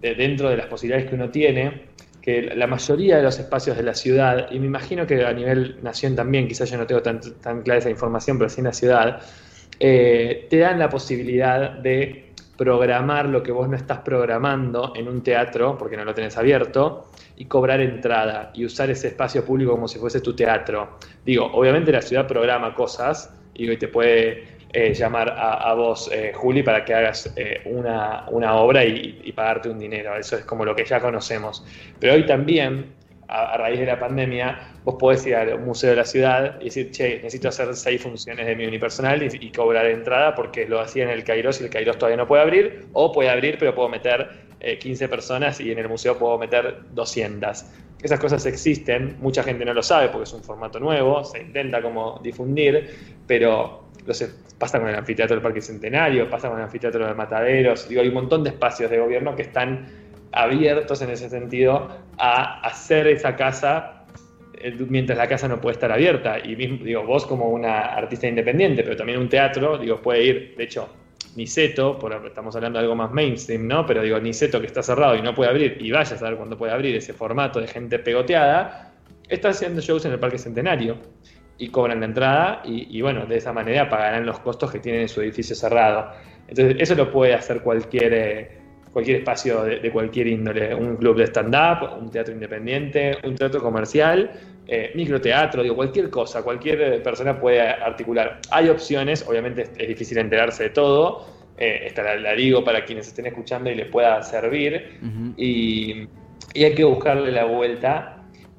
dentro 0.00 0.50
de 0.50 0.56
las 0.56 0.66
posibilidades 0.66 1.08
que 1.08 1.14
uno 1.14 1.30
tiene, 1.30 1.94
que 2.20 2.42
la 2.42 2.66
mayoría 2.66 3.18
de 3.18 3.22
los 3.22 3.38
espacios 3.38 3.76
de 3.76 3.82
la 3.82 3.94
ciudad, 3.94 4.50
y 4.50 4.58
me 4.58 4.66
imagino 4.66 5.06
que 5.06 5.24
a 5.24 5.32
nivel 5.32 5.78
nación 5.82 6.16
también, 6.16 6.48
quizás 6.48 6.70
yo 6.70 6.78
no 6.78 6.86
tengo 6.86 7.02
tan, 7.02 7.20
tan 7.40 7.62
clara 7.62 7.78
esa 7.78 7.90
información, 7.90 8.38
pero 8.38 8.48
sí 8.48 8.60
en 8.60 8.66
la 8.66 8.72
ciudad, 8.72 9.20
eh, 9.78 10.46
te 10.48 10.58
dan 10.58 10.78
la 10.78 10.88
posibilidad 10.88 11.70
de 11.70 12.32
programar 12.56 13.26
lo 13.26 13.42
que 13.42 13.52
vos 13.52 13.68
no 13.68 13.76
estás 13.76 13.98
programando 13.98 14.92
en 14.96 15.08
un 15.08 15.22
teatro, 15.22 15.76
porque 15.76 15.96
no 15.96 16.04
lo 16.04 16.14
tenés 16.14 16.36
abierto, 16.36 17.08
y 17.36 17.46
cobrar 17.46 17.80
entrada 17.80 18.52
y 18.54 18.64
usar 18.64 18.90
ese 18.90 19.08
espacio 19.08 19.44
público 19.44 19.72
como 19.72 19.88
si 19.88 19.98
fuese 19.98 20.20
tu 20.20 20.34
teatro. 20.34 20.98
Digo, 21.24 21.50
obviamente 21.52 21.92
la 21.92 22.02
ciudad 22.02 22.26
programa 22.26 22.74
cosas 22.74 23.34
y 23.54 23.76
te 23.76 23.88
puede 23.88 24.53
eh, 24.76 24.92
llamar 24.92 25.32
a, 25.38 25.72
vos, 25.74 26.10
eh, 26.12 26.32
Juli, 26.34 26.64
para 26.64 26.84
que 26.84 26.92
hagas 26.92 27.32
eh, 27.36 27.60
una, 27.64 28.26
obra 28.56 28.84
y, 28.84 29.30
pagarte 29.30 29.68
un 29.68 29.78
dinero. 29.78 30.16
Eso 30.16 30.36
es 30.36 30.44
como 30.44 30.64
lo 30.64 30.74
que 30.74 30.84
ya 30.84 30.98
conocemos. 30.98 31.64
Pero 32.00 32.14
hoy 32.14 32.26
también, 32.26 32.92
a, 33.28 33.56
raíz 33.56 33.78
de 33.78 33.86
la 33.86 34.00
pandemia, 34.00 34.74
vos 34.82 34.96
podés 34.98 35.24
ir 35.28 35.36
al 35.36 35.60
museo 35.60 35.90
de 35.90 35.96
la 35.96 36.04
ciudad 36.04 36.60
y 36.60 36.64
decir, 36.64 36.90
che, 36.90 37.18
necesito 37.18 37.50
hacer 37.50 37.72
seis 37.76 38.02
funciones 38.02 38.46
de 38.46 38.56
mi 38.56 38.66
unipersonal 38.66 39.22
y, 39.22 39.52
cobrar 39.52 39.86
entrada 39.86 40.34
porque 40.34 40.66
lo 40.66 40.80
hacía 40.80 41.04
en 41.04 41.10
el 41.10 41.22
Kairos 41.22 41.60
y 41.60 41.64
el 41.64 41.70
Kairos 41.70 41.96
todavía 41.96 42.16
no 42.16 42.26
puede 42.26 42.42
abrir, 42.42 42.86
o 42.94 43.12
puede 43.12 43.30
abrir 43.30 43.58
pero 43.60 43.76
puedo 43.76 43.88
meter 43.88 44.28
15 44.80 45.04
eh, 45.04 45.08
personas 45.08 45.60
y 45.60 45.70
en 45.70 45.78
el 45.78 45.88
museo 45.88 46.18
puedo 46.18 46.36
meter 46.36 46.80
200. 46.90 47.64
Esas 48.02 48.18
cosas 48.18 48.44
existen, 48.44 49.18
mucha 49.20 49.44
gente 49.44 49.64
no 49.64 49.72
lo 49.72 49.84
sabe 49.84 50.08
porque 50.08 50.24
es 50.24 50.32
un 50.32 50.42
formato 50.42 50.80
nuevo, 50.80 51.22
se 51.24 51.40
intenta 51.40 51.80
como 51.80 52.18
difundir, 52.24 52.90
pero 53.28 53.83
pasa 54.58 54.78
con 54.78 54.88
el 54.88 54.94
anfiteatro 54.94 55.36
del 55.36 55.42
Parque 55.42 55.60
Centenario, 55.60 56.28
pasa 56.28 56.48
con 56.48 56.58
el 56.58 56.64
anfiteatro 56.64 57.06
de 57.06 57.14
Mataderos, 57.14 57.88
digo, 57.88 58.02
hay 58.02 58.08
un 58.08 58.14
montón 58.14 58.44
de 58.44 58.50
espacios 58.50 58.90
de 58.90 58.98
gobierno 58.98 59.34
que 59.34 59.42
están 59.42 59.86
abiertos 60.32 61.00
en 61.02 61.10
ese 61.10 61.30
sentido 61.30 61.88
a 62.18 62.60
hacer 62.60 63.06
esa 63.06 63.36
casa 63.36 64.04
eh, 64.64 64.74
mientras 64.88 65.16
la 65.16 65.28
casa 65.28 65.46
no 65.48 65.60
puede 65.60 65.74
estar 65.74 65.92
abierta. 65.92 66.38
Y 66.38 66.54
digo, 66.54 67.04
vos 67.04 67.26
como 67.26 67.48
una 67.50 67.80
artista 67.94 68.26
independiente, 68.26 68.82
pero 68.82 68.96
también 68.96 69.18
un 69.18 69.28
teatro, 69.28 69.78
digo, 69.78 70.00
puede 70.00 70.24
ir, 70.24 70.54
de 70.56 70.64
hecho, 70.64 70.88
Niceto, 71.36 71.98
por, 71.98 72.12
estamos 72.26 72.54
hablando 72.56 72.78
de 72.78 72.84
algo 72.84 72.94
más 72.94 73.12
mainstream, 73.12 73.66
¿no? 73.66 73.84
Pero 73.86 74.02
digo, 74.02 74.18
Niceto 74.20 74.60
que 74.60 74.66
está 74.66 74.82
cerrado 74.82 75.16
y 75.16 75.22
no 75.22 75.34
puede 75.34 75.50
abrir, 75.50 75.76
y 75.80 75.90
vaya 75.90 76.14
a 76.14 76.18
saber 76.18 76.36
cuándo 76.36 76.56
puede 76.56 76.72
abrir 76.72 76.94
ese 76.94 77.12
formato 77.12 77.60
de 77.60 77.66
gente 77.66 77.98
pegoteada, 77.98 78.92
está 79.28 79.48
haciendo 79.48 79.80
shows 79.80 80.04
en 80.04 80.12
el 80.12 80.18
Parque 80.18 80.38
Centenario 80.38 80.98
y 81.58 81.68
cobran 81.68 82.00
la 82.00 82.06
entrada 82.06 82.62
y, 82.64 83.00
bueno, 83.00 83.26
de 83.26 83.36
esa 83.36 83.52
manera 83.52 83.88
pagarán 83.88 84.26
los 84.26 84.40
costos 84.40 84.72
que 84.72 84.80
tienen 84.80 85.02
en 85.02 85.08
su 85.08 85.20
edificio 85.20 85.54
cerrado. 85.54 86.10
Entonces, 86.48 86.76
eso 86.78 86.94
lo 86.94 87.10
puede 87.10 87.34
hacer 87.34 87.60
cualquier, 87.60 88.12
eh, 88.12 88.50
cualquier 88.92 89.18
espacio 89.18 89.62
de, 89.62 89.90
cualquier 89.90 90.26
índole, 90.26 90.74
un 90.74 90.96
club 90.96 91.16
de 91.16 91.24
stand-up, 91.24 91.96
un 92.00 92.10
teatro 92.10 92.34
independiente, 92.34 93.16
un 93.24 93.34
teatro 93.36 93.62
comercial, 93.62 94.30
eh, 94.66 94.92
microteatro, 94.94 95.62
digo, 95.62 95.76
cualquier 95.76 96.10
cosa, 96.10 96.42
cualquier 96.42 97.02
persona 97.02 97.38
puede 97.38 97.60
articular. 97.60 98.40
Hay 98.50 98.68
opciones, 98.68 99.24
obviamente 99.26 99.62
es, 99.76 99.88
difícil 99.88 100.18
enterarse 100.18 100.64
de 100.64 100.70
todo, 100.70 101.26
eh, 101.56 101.82
esta 101.86 102.16
la, 102.16 102.32
digo 102.34 102.64
para 102.64 102.84
quienes 102.84 103.06
estén 103.06 103.26
escuchando 103.26 103.70
y 103.70 103.76
les 103.76 103.86
pueda 103.86 104.20
servir, 104.22 104.98
y, 105.36 106.08
y 106.52 106.64
hay 106.64 106.74
que 106.74 106.84
buscarle 106.84 107.30
la 107.30 107.44
vuelta 107.44 108.13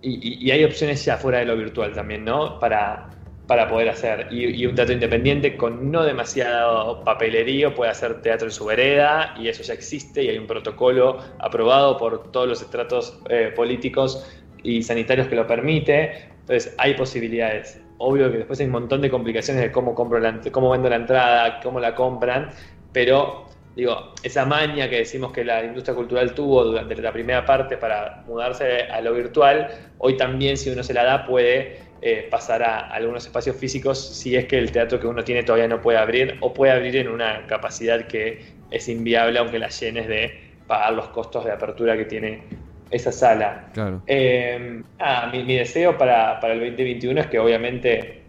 y, 0.05 0.51
hay 0.51 0.63
opciones 0.63 1.03
ya 1.03 1.17
fuera 1.17 1.39
de 1.39 1.45
lo 1.45 1.57
virtual 1.57 1.93
también, 1.93 2.23
¿no? 2.23 2.59
Para, 2.59 3.09
para 3.47 3.67
poder 3.67 3.89
hacer. 3.89 4.27
Y, 4.31 4.65
un 4.65 4.75
teatro 4.75 4.93
independiente 4.93 5.57
con 5.57 5.91
no 5.91 6.03
demasiado 6.03 7.03
papelerío 7.03 7.73
puede 7.73 7.91
hacer 7.91 8.21
teatro 8.21 8.47
en 8.47 8.51
su 8.51 8.65
vereda 8.65 9.35
y 9.39 9.47
eso 9.47 9.63
ya 9.63 9.73
existe 9.73 10.23
y 10.23 10.29
hay 10.29 10.37
un 10.37 10.47
protocolo 10.47 11.19
aprobado 11.39 11.97
por 11.97 12.31
todos 12.31 12.47
los 12.47 12.61
estratos 12.61 13.19
eh, 13.29 13.51
políticos 13.55 14.27
y 14.63 14.83
sanitarios 14.83 15.27
que 15.27 15.35
lo 15.35 15.47
permite. 15.47 16.29
Entonces 16.41 16.75
hay 16.77 16.93
posibilidades. 16.93 17.81
Obvio 17.97 18.31
que 18.31 18.37
después 18.37 18.59
hay 18.59 18.65
un 18.65 18.73
montón 18.73 19.01
de 19.01 19.09
complicaciones 19.09 19.63
de 19.63 19.71
cómo, 19.71 19.95
compro 19.95 20.19
la, 20.19 20.39
cómo 20.51 20.69
vendo 20.69 20.89
la 20.89 20.97
entrada, 20.97 21.59
cómo 21.61 21.79
la 21.79 21.95
compran, 21.95 22.49
pero 22.91 23.45
digo, 23.75 24.13
esa 24.23 24.45
maña 24.45 24.89
que 24.89 24.99
decimos 24.99 25.31
que 25.31 25.43
la 25.43 25.63
industria 25.63 25.95
cultural 25.95 26.33
tuvo 26.33 26.63
durante 26.63 26.95
la 26.95 27.11
primera 27.11 27.45
parte 27.45 27.77
para 27.77 28.23
mudarse 28.25 28.83
a 28.83 29.01
lo 29.01 29.13
virtual, 29.13 29.67
hoy 29.97 30.15
también 30.17 30.57
si 30.57 30.69
uno 30.69 30.81
se 30.81 30.93
la 30.93 31.03
da 31.03 31.25
puede 31.25 31.79
eh, 32.01 32.27
pasar 32.29 32.63
a 32.63 32.91
algunos 32.91 33.25
espacios 33.25 33.55
físicos 33.55 33.99
si 33.99 34.35
es 34.35 34.45
que 34.45 34.57
el 34.57 34.71
teatro 34.71 34.99
que 34.99 35.07
uno 35.07 35.23
tiene 35.23 35.43
todavía 35.43 35.67
no 35.67 35.81
puede 35.81 35.97
abrir 35.97 36.37
o 36.41 36.53
puede 36.53 36.71
abrir 36.71 36.95
en 36.97 37.09
una 37.09 37.45
capacidad 37.47 38.07
que 38.07 38.43
es 38.71 38.87
inviable 38.87 39.39
aunque 39.39 39.59
la 39.59 39.69
llenes 39.69 40.07
de 40.07 40.39
pagar 40.67 40.93
los 40.93 41.07
costos 41.09 41.45
de 41.45 41.51
apertura 41.51 41.97
que 41.97 42.05
tiene 42.05 42.43
esa 42.91 43.11
sala. 43.11 43.69
Claro. 43.73 44.01
Eh, 44.07 44.81
mi, 45.31 45.55
deseo 45.57 45.97
para, 45.97 46.39
el 46.39 46.59
2021 46.59 47.21
es 47.21 47.27
que 47.27 47.39
obviamente 47.39 48.21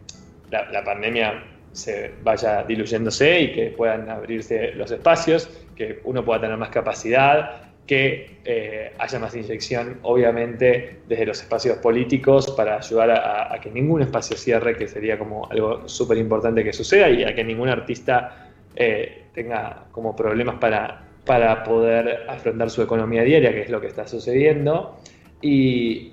la 0.50 0.82
pandemia 0.84 1.42
se 1.76 2.12
vaya 2.22 2.64
diluyéndose 2.64 3.40
y 3.40 3.52
que 3.52 3.66
puedan 3.76 4.08
abrirse 4.08 4.72
los 4.72 4.90
espacios, 4.90 5.48
que 5.76 6.00
uno 6.04 6.24
pueda 6.24 6.40
tener 6.40 6.56
más 6.56 6.70
capacidad, 6.70 7.66
que 7.86 8.38
eh, 8.44 8.92
haya 8.98 9.18
más 9.18 9.34
inyección, 9.36 9.98
obviamente, 10.02 11.00
desde 11.06 11.26
los 11.26 11.40
espacios 11.40 11.78
políticos 11.78 12.50
para 12.56 12.78
ayudar 12.78 13.10
a, 13.10 13.60
que 13.60 13.70
ningún 13.70 14.02
espacio 14.02 14.36
cierre, 14.36 14.76
que 14.76 14.88
sería 14.88 15.18
como 15.18 15.48
algo 15.50 15.88
súper 15.88 16.18
importante 16.18 16.64
que 16.64 16.72
suceda, 16.72 17.08
y 17.08 17.22
a 17.22 17.34
que 17.34 17.44
ningún 17.44 17.68
artista 17.68 18.50
eh, 18.74 19.26
tenga 19.32 19.84
como 19.92 20.16
problemas 20.16 20.56
para, 20.56 21.04
para 21.24 21.62
poder 21.62 22.24
afrontar 22.28 22.70
su 22.70 22.82
economía 22.82 23.22
diaria, 23.22 23.52
que 23.52 23.62
es 23.62 23.70
lo 23.70 23.80
que 23.80 23.86
está 23.86 24.06
sucediendo, 24.06 24.96
y, 25.40 26.12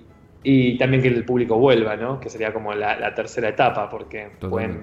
también 0.77 1.01
que 1.01 1.07
el 1.07 1.23
público 1.23 1.57
vuelva, 1.57 1.95
¿no? 1.95 2.19
que 2.19 2.29
sería 2.29 2.51
como 2.51 2.73
la, 2.73 3.15
tercera 3.15 3.47
etapa, 3.47 3.89
porque 3.89 4.27
pueden 4.41 4.81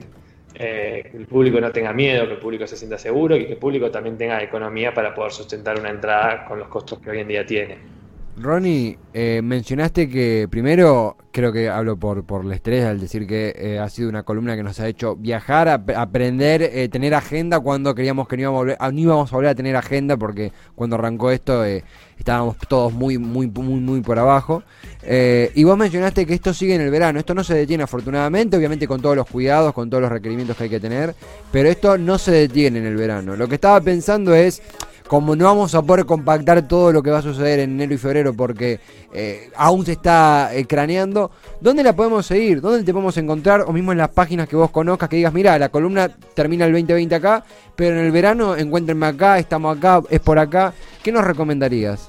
eh, 0.55 1.09
que 1.11 1.17
el 1.17 1.27
público 1.27 1.61
no 1.61 1.73
tenga 1.73 1.93
miedo, 1.93 2.27
que 2.27 2.35
el 2.35 2.39
público 2.41 2.67
se 2.67 2.77
sienta 2.77 2.99
seguro 2.99 3.37
y 3.37 3.47
que 3.47 3.53
el 3.53 3.59
público 3.59 3.91
también 3.91 4.17
tenga 4.19 4.43
economía 4.43 4.93
para 4.95 5.15
poder 5.15 5.33
sustentar 5.33 5.79
una 5.79 5.91
entrada 5.91 6.45
con 6.45 6.59
los 6.59 6.69
costos 6.69 6.99
que 7.01 7.11
hoy 7.11 7.21
en 7.21 7.29
día 7.29 7.47
tiene. 7.47 8.00
Ronnie, 8.40 8.98
eh, 9.12 9.40
mencionaste 9.42 10.09
que 10.09 10.48
primero, 10.50 11.16
creo 11.31 11.53
que 11.53 11.68
hablo 11.68 11.96
por, 11.96 12.24
por 12.24 12.44
la 12.44 12.55
estrés 12.55 12.85
al 12.85 12.98
decir 12.98 13.26
que 13.26 13.55
eh, 13.57 13.79
ha 13.79 13.88
sido 13.88 14.09
una 14.09 14.22
columna 14.22 14.57
que 14.57 14.62
nos 14.62 14.81
ha 14.81 14.88
hecho 14.88 15.14
viajar, 15.16 15.68
aprender, 15.68 16.62
eh, 16.62 16.88
tener 16.88 17.14
agenda 17.14 17.61
cuando 17.61 17.94
queríamos 17.94 18.26
que 18.29 18.37
no 18.37 18.42
íbamos, 18.42 18.57
a 18.57 18.61
volver, 18.61 18.76
ah, 18.81 18.90
no 18.90 18.98
íbamos 18.98 19.33
a 19.33 19.37
volver 19.37 19.50
a 19.50 19.55
tener 19.55 19.76
agenda 19.76 20.16
porque 20.16 20.53
cuando 20.74 20.96
arrancó 20.96 21.31
esto 21.31 21.64
estábamos 21.64 22.57
todos 22.68 22.92
muy, 22.92 23.18
muy, 23.18 23.46
muy, 23.46 23.81
muy 23.81 24.00
por 24.00 24.18
abajo. 24.18 24.62
y 25.03 25.64
vos 25.64 25.76
mencionaste 25.76 26.24
que 26.24 26.35
esto 26.35 26.55
sigue 26.55 26.74
en 26.74 26.81
el 26.81 26.90
verano, 26.90 27.18
esto 27.18 27.35
no 27.35 27.44
se 27.44 27.55
detiene 27.55 27.85
afortunadamente, 27.85 28.57
obviamente 28.57 28.87
con 28.87 29.03
todos 29.03 29.16
los 29.16 29.26
cuidados, 29.26 29.72
con 29.72 29.90
todos 29.90 30.03
los 30.03 30.11
requerimientos 30.11 30.57
que 30.57 30.64
hay 30.64 30.70
que 30.70 30.81
tener, 30.81 31.14
pero 31.53 31.68
esto 31.68 31.98
no 31.98 32.16
se 32.18 32.33
detiene 32.33 32.79
en 32.79 32.87
el 32.87 32.96
verano. 32.96 33.37
Lo 33.37 33.48
que 33.48 33.57
estaba 33.57 33.81
pensando 33.81 34.35
es 34.35 34.62
como 35.11 35.35
no 35.35 35.46
vamos 35.46 35.75
a 35.75 35.83
poder 35.83 36.07
compactar 36.07 36.68
todo 36.68 36.92
lo 36.92 37.03
que 37.03 37.11
va 37.11 37.18
a 37.18 37.23
suceder 37.23 37.59
en 37.59 37.73
enero 37.73 37.94
y 37.94 37.99
febrero 37.99 38.33
porque 38.33 38.79
eh, 39.12 39.51
aún 39.57 39.85
se 39.85 39.90
está 39.90 40.51
eh, 40.55 40.66
craneando, 40.66 41.33
¿dónde 41.61 41.83
la 41.83 41.96
podemos 41.96 42.25
seguir? 42.25 42.61
¿Dónde 42.61 42.85
te 42.85 42.92
podemos 42.92 43.16
encontrar? 43.16 43.62
O 43.62 43.73
mismo 43.73 43.90
en 43.90 43.99
las 43.99 44.11
páginas 44.11 44.49
que 44.49 44.55
vos 44.55 44.70
conozcas, 44.70 45.09
que 45.09 45.16
digas, 45.16 45.33
mira, 45.33 45.59
la 45.59 45.68
columna 45.68 46.09
termina 46.09 46.64
el 46.64 46.70
2020 46.70 47.12
acá, 47.12 47.42
pero 47.75 47.99
en 47.99 48.05
el 48.05 48.12
verano 48.12 48.55
encuéntrenme 48.55 49.07
acá, 49.07 49.40
estamos 49.40 49.77
acá, 49.77 50.01
es 50.11 50.20
por 50.20 50.38
acá. 50.38 50.75
¿Qué 51.03 51.11
nos 51.11 51.25
recomendarías? 51.25 52.09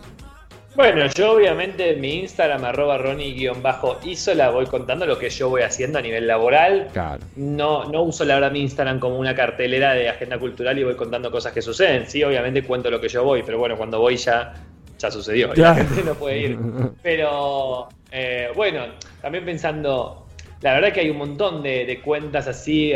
Bueno, 0.73 1.05
yo 1.07 1.34
obviamente 1.34 1.95
mi 1.97 2.19
Instagram, 2.19 2.63
arroba 2.63 2.97
Ronnie-Isola, 2.97 4.51
voy 4.51 4.65
contando 4.67 5.05
lo 5.05 5.19
que 5.19 5.29
yo 5.29 5.49
voy 5.49 5.63
haciendo 5.63 5.99
a 5.99 6.01
nivel 6.01 6.27
laboral. 6.27 6.88
Claro. 6.93 7.21
No, 7.36 7.86
no 7.86 8.03
uso 8.03 8.23
la 8.23 8.36
verdad 8.36 8.51
mi 8.51 8.62
Instagram 8.62 8.99
como 8.99 9.17
una 9.17 9.36
cartelera 9.36 9.93
de 9.93 10.07
agenda 10.07 10.39
cultural 10.39 10.79
y 10.79 10.84
voy 10.84 10.95
contando 10.95 11.29
cosas 11.29 11.51
que 11.51 11.62
suceden. 11.62 12.07
Sí, 12.07 12.23
obviamente 12.23 12.63
cuento 12.63 12.89
lo 12.89 13.01
que 13.01 13.10
yo 13.10 13.23
voy, 13.23 13.43
pero 13.43 13.60
bueno, 13.60 13.75
cuando 13.75 13.99
voy 13.99 14.15
ya, 14.15 14.53
ya 14.97 15.12
sucedió. 15.12 15.53
La 15.55 15.75
gente 15.75 16.03
no 16.03 16.13
puede 16.15 16.38
ir. 16.38 16.57
Pero 17.03 17.89
eh, 18.12 18.49
bueno, 18.55 18.86
también 19.21 19.43
pensando, 19.43 20.27
la 20.62 20.75
verdad 20.75 20.93
que 20.93 21.01
hay 21.01 21.10
un 21.10 21.17
montón 21.17 21.62
de, 21.63 21.99
cuentas 22.03 22.47
así, 22.47 22.93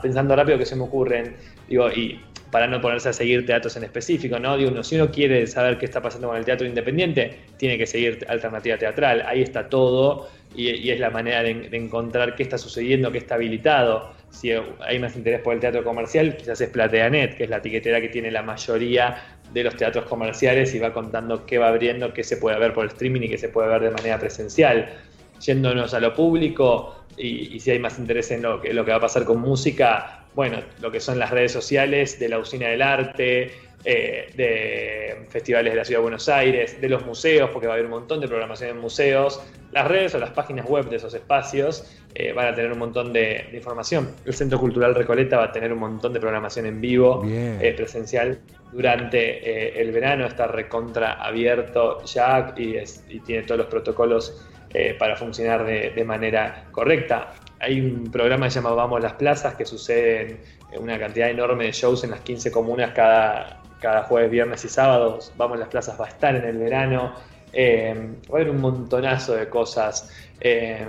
pensando 0.00 0.36
rápido 0.36 0.56
que 0.56 0.66
se 0.66 0.76
me 0.76 0.84
ocurren. 0.84 1.36
Digo, 1.68 1.90
y 1.90 2.20
para 2.54 2.68
no 2.68 2.80
ponerse 2.80 3.08
a 3.08 3.12
seguir 3.12 3.44
teatros 3.44 3.76
en 3.76 3.82
específico, 3.82 4.38
¿no? 4.38 4.56
Digo, 4.56 4.80
si 4.84 4.94
uno 4.94 5.10
quiere 5.10 5.44
saber 5.48 5.76
qué 5.76 5.86
está 5.86 6.00
pasando 6.00 6.28
con 6.28 6.36
el 6.36 6.44
teatro 6.44 6.64
independiente, 6.68 7.36
tiene 7.56 7.76
que 7.76 7.84
seguir 7.84 8.24
alternativa 8.28 8.78
teatral, 8.78 9.24
ahí 9.26 9.42
está 9.42 9.68
todo 9.68 10.28
y, 10.54 10.88
es 10.88 11.00
la 11.00 11.10
manera 11.10 11.42
de, 11.42 11.50
encontrar 11.72 12.36
qué 12.36 12.44
está 12.44 12.56
sucediendo, 12.56 13.10
qué 13.10 13.18
está 13.18 13.34
habilitado. 13.34 14.12
Si 14.30 14.52
hay 14.52 15.00
más 15.00 15.16
interés 15.16 15.40
por 15.40 15.54
el 15.54 15.58
teatro 15.58 15.82
comercial, 15.82 16.36
quizás 16.36 16.60
es 16.60 16.68
Plateanet, 16.68 17.36
que 17.36 17.42
es 17.42 17.50
la 17.50 17.56
etiquetera 17.56 18.00
que 18.00 18.08
tiene 18.08 18.30
la 18.30 18.44
mayoría 18.44 19.16
de 19.52 19.64
los 19.64 19.74
teatros 19.74 20.04
comerciales 20.04 20.72
y 20.76 20.78
va 20.78 20.92
contando 20.92 21.46
qué 21.46 21.58
va 21.58 21.66
abriendo, 21.66 22.14
qué 22.14 22.22
se 22.22 22.36
puede 22.36 22.56
ver 22.60 22.72
por 22.72 22.86
streaming 22.86 23.22
y 23.22 23.30
qué 23.30 23.38
se 23.38 23.48
puede 23.48 23.66
ver 23.66 23.82
de 23.82 23.90
manera 23.90 24.20
presencial. 24.20 24.90
Yéndonos 25.40 25.94
a 25.94 26.00
lo 26.00 26.14
público 26.14 26.94
y, 27.16 27.58
si 27.60 27.70
hay 27.70 27.78
más 27.78 27.98
interés 27.98 28.30
en 28.30 28.42
lo 28.42 28.60
que, 28.60 28.72
lo 28.72 28.84
que 28.84 28.90
va 28.90 28.96
a 28.98 29.00
pasar 29.00 29.24
con 29.24 29.40
música, 29.40 30.24
bueno, 30.34 30.58
lo 30.80 30.90
que 30.90 31.00
son 31.00 31.18
las 31.18 31.30
redes 31.30 31.52
sociales 31.52 32.18
de 32.18 32.28
la 32.28 32.38
Usina 32.38 32.68
del 32.68 32.82
Arte, 32.82 33.52
eh, 33.86 34.30
de 34.34 35.26
festivales 35.28 35.74
de 35.74 35.76
la 35.76 35.84
Ciudad 35.84 35.98
de 35.98 36.04
Buenos 36.04 36.26
Aires, 36.30 36.80
de 36.80 36.88
los 36.88 37.04
museos, 37.04 37.50
porque 37.50 37.66
va 37.66 37.74
a 37.74 37.76
haber 37.76 37.84
un 37.84 37.90
montón 37.90 38.18
de 38.18 38.26
programación 38.26 38.70
en 38.70 38.78
museos. 38.78 39.42
Las 39.72 39.86
redes 39.86 40.14
o 40.14 40.18
las 40.18 40.30
páginas 40.30 40.64
web 40.66 40.88
de 40.88 40.96
esos 40.96 41.12
espacios 41.12 41.94
eh, 42.14 42.32
van 42.32 42.46
a 42.46 42.54
tener 42.54 42.72
un 42.72 42.78
montón 42.78 43.12
de, 43.12 43.50
información. 43.52 44.08
El 44.24 44.32
Centro 44.32 44.58
Cultural 44.58 44.94
Recoleta 44.94 45.36
va 45.36 45.44
a 45.44 45.52
tener 45.52 45.70
un 45.70 45.80
montón 45.80 46.14
de 46.14 46.20
programación 46.20 46.64
en 46.64 46.80
vivo, 46.80 47.22
eh, 47.28 47.74
presencial, 47.76 48.40
durante 48.72 49.78
el 49.78 49.92
verano. 49.92 50.24
Está 50.24 50.46
recontra 50.46 51.22
abierto 51.22 52.02
ya 52.04 52.54
y, 52.56 52.78
tiene 53.20 53.42
todos 53.42 53.58
los 53.58 53.66
protocolos 53.66 54.46
para 54.98 55.16
funcionar 55.16 55.64
de 55.64 56.04
manera 56.04 56.64
correcta 56.72 57.32
hay 57.64 57.80
un 57.80 58.10
programa 58.10 58.46
que 58.46 58.50
se 58.50 58.60
llama 58.60 58.74
Vamos 58.74 59.02
las 59.02 59.14
Plazas 59.14 59.54
que 59.54 59.64
sucede 59.64 60.40
en 60.72 60.82
una 60.82 60.98
cantidad 60.98 61.30
enorme 61.30 61.64
de 61.64 61.72
shows 61.72 62.04
en 62.04 62.10
las 62.10 62.20
15 62.20 62.50
comunas 62.50 62.92
cada, 62.92 63.62
cada 63.80 64.02
jueves, 64.04 64.30
viernes 64.30 64.64
y 64.64 64.68
sábados. 64.68 65.32
Vamos 65.36 65.58
las 65.58 65.68
Plazas 65.68 65.98
va 66.00 66.06
a 66.06 66.08
estar 66.08 66.36
en 66.36 66.44
el 66.44 66.58
verano. 66.58 67.14
Eh, 67.52 67.94
va 68.30 68.38
a 68.38 68.40
haber 68.40 68.50
un 68.50 68.60
montonazo 68.60 69.34
de 69.34 69.48
cosas. 69.48 70.10
Eh, 70.40 70.86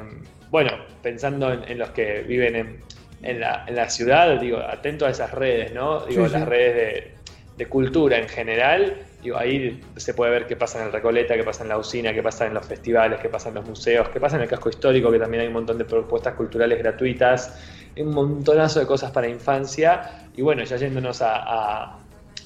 bueno, 0.49 0.71
pensando 1.01 1.51
en, 1.53 1.63
en 1.69 1.77
los 1.77 1.89
que 1.91 2.21
viven 2.21 2.55
en, 2.55 2.79
en, 3.23 3.39
la, 3.39 3.63
en 3.67 3.75
la 3.75 3.89
ciudad, 3.89 4.39
digo, 4.39 4.59
atento 4.59 5.05
a 5.05 5.11
esas 5.11 5.31
redes, 5.31 5.73
¿no? 5.73 6.05
Digo, 6.05 6.27
Sí, 6.27 6.33
las 6.33 6.47
redes 6.47 6.75
de, 6.75 7.11
de 7.57 7.65
cultura 7.67 8.17
en 8.17 8.27
general. 8.27 8.97
Ahí 9.33 9.81
se 9.95 10.13
puede 10.13 10.31
ver 10.31 10.47
qué 10.47 10.55
pasa 10.55 10.79
en 10.79 10.87
el 10.87 10.91
Recoleta, 10.91 11.35
qué 11.35 11.43
pasa 11.43 11.63
en 11.63 11.69
la 11.69 11.77
usina, 11.77 12.13
qué 12.13 12.21
pasa 12.21 12.45
en 12.45 12.53
los 12.53 12.65
festivales, 12.65 13.19
qué 13.21 13.29
pasa 13.29 13.49
en 13.49 13.55
los 13.55 13.65
museos, 13.65 14.09
qué 14.09 14.19
pasa 14.19 14.35
en 14.35 14.43
el 14.43 14.47
casco 14.49 14.69
histórico, 14.69 15.11
que 15.11 15.19
también 15.19 15.41
hay 15.41 15.47
un 15.47 15.53
montón 15.53 15.77
de 15.77 15.85
propuestas 15.85 16.35
culturales 16.35 16.77
gratuitas, 16.79 17.59
un 17.97 18.09
montonazo 18.13 18.79
de 18.79 18.85
cosas 18.85 19.11
para 19.11 19.27
infancia. 19.27 20.29
Y 20.35 20.41
bueno, 20.41 20.63
ya 20.63 20.77
yéndonos 20.77 21.21
a, 21.21 21.35
a- 21.37 21.99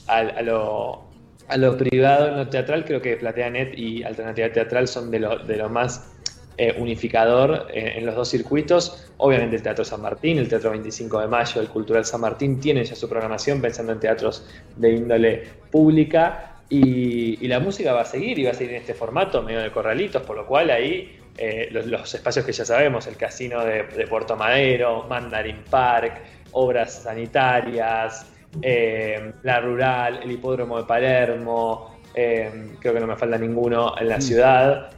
a- 0.08 0.42
lo, 0.42 1.10
a 1.48 1.78
privado, 1.78 2.28
en 2.30 2.38
lo 2.38 2.48
teatral, 2.50 2.86
creo 2.86 3.02
que 3.02 3.18
PlateaNet 3.18 3.78
y 3.78 4.04
Alternativa 4.04 4.52
Teatral 4.52 4.88
son 4.88 5.10
de 5.12 5.20
lo, 5.20 5.38
de 5.40 5.68
más 5.68 6.16
eh, 6.58 6.76
unificador 6.78 7.68
eh, 7.74 7.94
en 7.98 8.06
los 8.06 8.16
dos 8.16 8.30
circuitos. 8.30 9.12
Obviamente 9.18 9.56
el 9.56 9.64
Teatro 9.64 9.86
San 9.86 10.02
Martín, 10.02 10.38
el 10.38 10.48
Teatro 10.50 10.72
25 10.72 11.20
de 11.22 11.28
Mayo, 11.28 11.62
el 11.62 11.70
Cultural 11.70 12.06
San 12.06 12.22
Martín 12.22 12.60
tienen 12.60 12.84
ya 12.84 12.96
su 12.96 13.08
programación 13.08 13.62
pensando 13.62 13.94
en 13.94 14.00
teatros 14.00 14.46
de 14.76 14.92
índole 14.92 15.44
pública 15.72 16.59
y, 16.70 17.44
y 17.44 17.48
la 17.48 17.60
música 17.60 17.94
va 17.94 18.02
a 18.02 18.06
seguir 18.06 18.38
y 18.40 18.44
va 18.44 18.52
a 18.52 18.54
seguir 18.54 18.74
en 18.76 18.82
este 18.82 18.94
formato, 18.94 19.42
medio 19.42 19.62
de 19.62 19.72
corralitos, 19.72 20.22
por 20.22 20.36
lo 20.36 20.46
cual 20.46 20.70
ahí 20.70 21.18
eh, 21.38 21.70
los, 21.72 21.86
los 21.88 22.14
espacios 22.14 22.46
que 22.46 22.52
ya 22.52 22.66
sabemos, 22.66 23.08
el 23.08 23.16
Casino 23.18 23.64
de, 23.66 23.84
de 23.84 24.08
Puerto 24.08 24.36
Madero, 24.36 25.06
Mandarin 25.10 25.64
Park, 25.70 26.22
obras 26.52 27.04
sanitarias, 27.04 28.26
eh, 28.62 29.32
la 29.44 29.60
rural, 29.62 30.20
el 30.24 30.32
hipódromo 30.32 30.78
de 30.78 30.84
Palermo, 30.84 32.00
eh, 32.14 32.52
creo 32.80 32.94
que 32.94 33.00
no 33.00 33.08
me 33.08 33.16
falta 33.16 33.38
ninguno 33.38 33.96
en 34.00 34.10
la 34.10 34.18
Mm. 34.18 34.22
ciudad, 34.22 34.92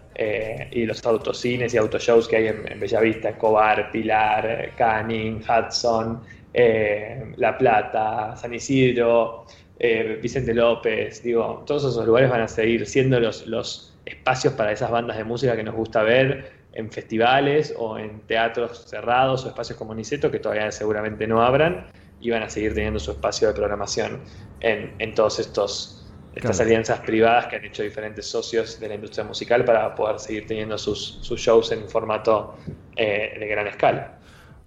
y 0.71 0.86
los 0.86 1.03
autocines 1.03 1.73
y 1.73 1.77
autoshows 1.77 2.27
que 2.27 2.36
hay 2.36 2.47
en, 2.47 2.71
en 2.71 2.79
Bellavista, 2.79 3.29
Escobar, 3.29 3.89
Pilar, 3.91 4.71
Canning, 4.77 5.41
Hudson, 5.41 6.21
eh, 6.53 7.33
La 7.37 7.57
Plata, 7.57 8.35
San 8.35 8.53
Isidro, 8.53 9.45
eh, 9.79 10.19
Vicente 10.21 10.53
López, 10.53 11.23
digo, 11.23 11.63
todos 11.65 11.85
esos 11.85 12.05
lugares 12.05 12.29
van 12.29 12.41
a 12.41 12.47
seguir 12.47 12.85
siendo 12.85 13.19
los, 13.19 13.47
los 13.47 13.97
espacios 14.05 14.53
para 14.53 14.71
esas 14.71 14.91
bandas 14.91 15.17
de 15.17 15.23
música 15.23 15.55
que 15.55 15.63
nos 15.63 15.75
gusta 15.75 16.03
ver 16.03 16.51
en 16.73 16.91
festivales 16.91 17.73
o 17.77 17.97
en 17.97 18.21
teatros 18.21 18.85
cerrados 18.85 19.45
o 19.45 19.49
espacios 19.49 19.77
como 19.77 19.93
Niceto 19.93 20.31
que 20.31 20.39
todavía 20.39 20.71
seguramente 20.71 21.27
no 21.27 21.41
abran 21.41 21.87
y 22.21 22.29
van 22.29 22.43
a 22.43 22.49
seguir 22.49 22.73
teniendo 22.73 22.99
su 22.99 23.11
espacio 23.11 23.47
de 23.47 23.53
programación 23.53 24.21
en, 24.61 24.93
en 24.99 25.13
todos 25.15 25.39
estos 25.39 25.97
estas 26.35 26.57
Claro. 26.57 26.69
alianzas 26.69 26.99
privadas 27.01 27.47
que 27.47 27.57
han 27.57 27.65
hecho 27.65 27.83
diferentes 27.83 28.25
socios 28.25 28.79
de 28.79 28.87
la 28.87 28.95
industria 28.95 29.25
musical 29.25 29.65
para 29.65 29.93
poder 29.95 30.17
seguir 30.19 30.47
teniendo 30.47 30.77
sus, 30.77 31.19
sus 31.21 31.39
shows 31.41 31.71
en 31.73 31.89
formato 31.89 32.55
eh, 32.95 33.35
de 33.37 33.47
gran 33.47 33.67
escala. 33.67 34.17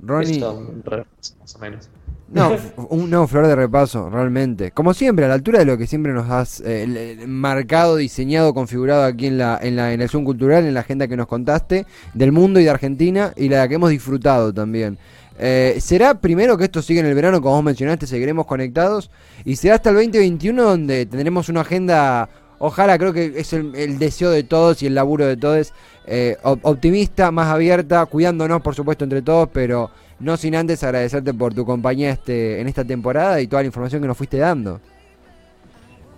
Ronnie, 0.00 0.40
más 0.40 1.56
o 1.56 1.58
menos. 1.58 1.90
no, 2.28 2.56
un 2.90 3.10
no, 3.10 3.26
flor 3.26 3.46
de 3.46 3.56
repaso, 3.56 4.10
realmente. 4.10 4.70
Como 4.70 4.94
siempre, 4.94 5.24
a 5.24 5.28
la 5.28 5.34
altura 5.34 5.58
de 5.60 5.64
lo 5.64 5.78
que 5.78 5.86
siempre 5.86 6.12
nos 6.12 6.30
has 6.30 6.62
eh, 6.64 7.24
marcado, 7.26 7.96
diseñado, 7.96 8.54
configurado 8.54 9.04
aquí 9.04 9.26
en 9.26 9.38
la, 9.38 9.58
en 9.62 9.76
la 9.76 9.92
en 9.92 10.00
el 10.00 10.08
Zoom 10.08 10.24
Cultural, 10.24 10.64
en 10.66 10.74
la 10.74 10.80
agenda 10.80 11.08
que 11.08 11.16
nos 11.16 11.26
contaste, 11.26 11.86
del 12.12 12.32
mundo 12.32 12.60
y 12.60 12.64
de 12.64 12.70
Argentina, 12.70 13.32
y 13.36 13.48
la 13.48 13.66
que 13.68 13.74
hemos 13.74 13.90
disfrutado 13.90 14.52
también. 14.52 14.98
Eh, 15.38 15.78
será 15.80 16.14
primero 16.14 16.56
que 16.56 16.64
esto 16.64 16.80
siga 16.80 17.00
en 17.00 17.06
el 17.06 17.14
verano, 17.14 17.42
como 17.42 17.56
vos 17.56 17.64
mencionaste, 17.64 18.06
seguiremos 18.06 18.46
conectados, 18.46 19.10
y 19.44 19.56
será 19.56 19.76
hasta 19.76 19.90
el 19.90 19.96
2021 19.96 20.62
donde 20.62 21.06
tendremos 21.06 21.48
una 21.48 21.62
agenda, 21.62 22.28
ojalá, 22.66 22.98
creo 22.98 23.12
que 23.12 23.32
es 23.36 23.52
el, 23.52 23.74
el 23.76 23.98
deseo 23.98 24.30
de 24.30 24.42
todos 24.42 24.82
y 24.82 24.86
el 24.86 24.94
laburo 24.94 25.26
de 25.26 25.36
todos, 25.36 25.72
eh, 26.06 26.36
op- 26.42 26.60
optimista, 26.64 27.30
más 27.30 27.48
abierta, 27.48 28.04
cuidándonos 28.06 28.62
por 28.62 28.74
supuesto 28.74 29.04
entre 29.04 29.22
todos, 29.22 29.48
pero 29.52 29.90
no 30.20 30.36
sin 30.36 30.54
antes 30.54 30.82
agradecerte 30.82 31.34
por 31.34 31.52
tu 31.54 31.64
compañía 31.66 32.10
este, 32.10 32.60
en 32.60 32.68
esta 32.68 32.84
temporada 32.84 33.40
y 33.40 33.46
toda 33.46 33.62
la 33.62 33.66
información 33.66 34.00
que 34.02 34.08
nos 34.08 34.16
fuiste 34.16 34.38
dando. 34.38 34.80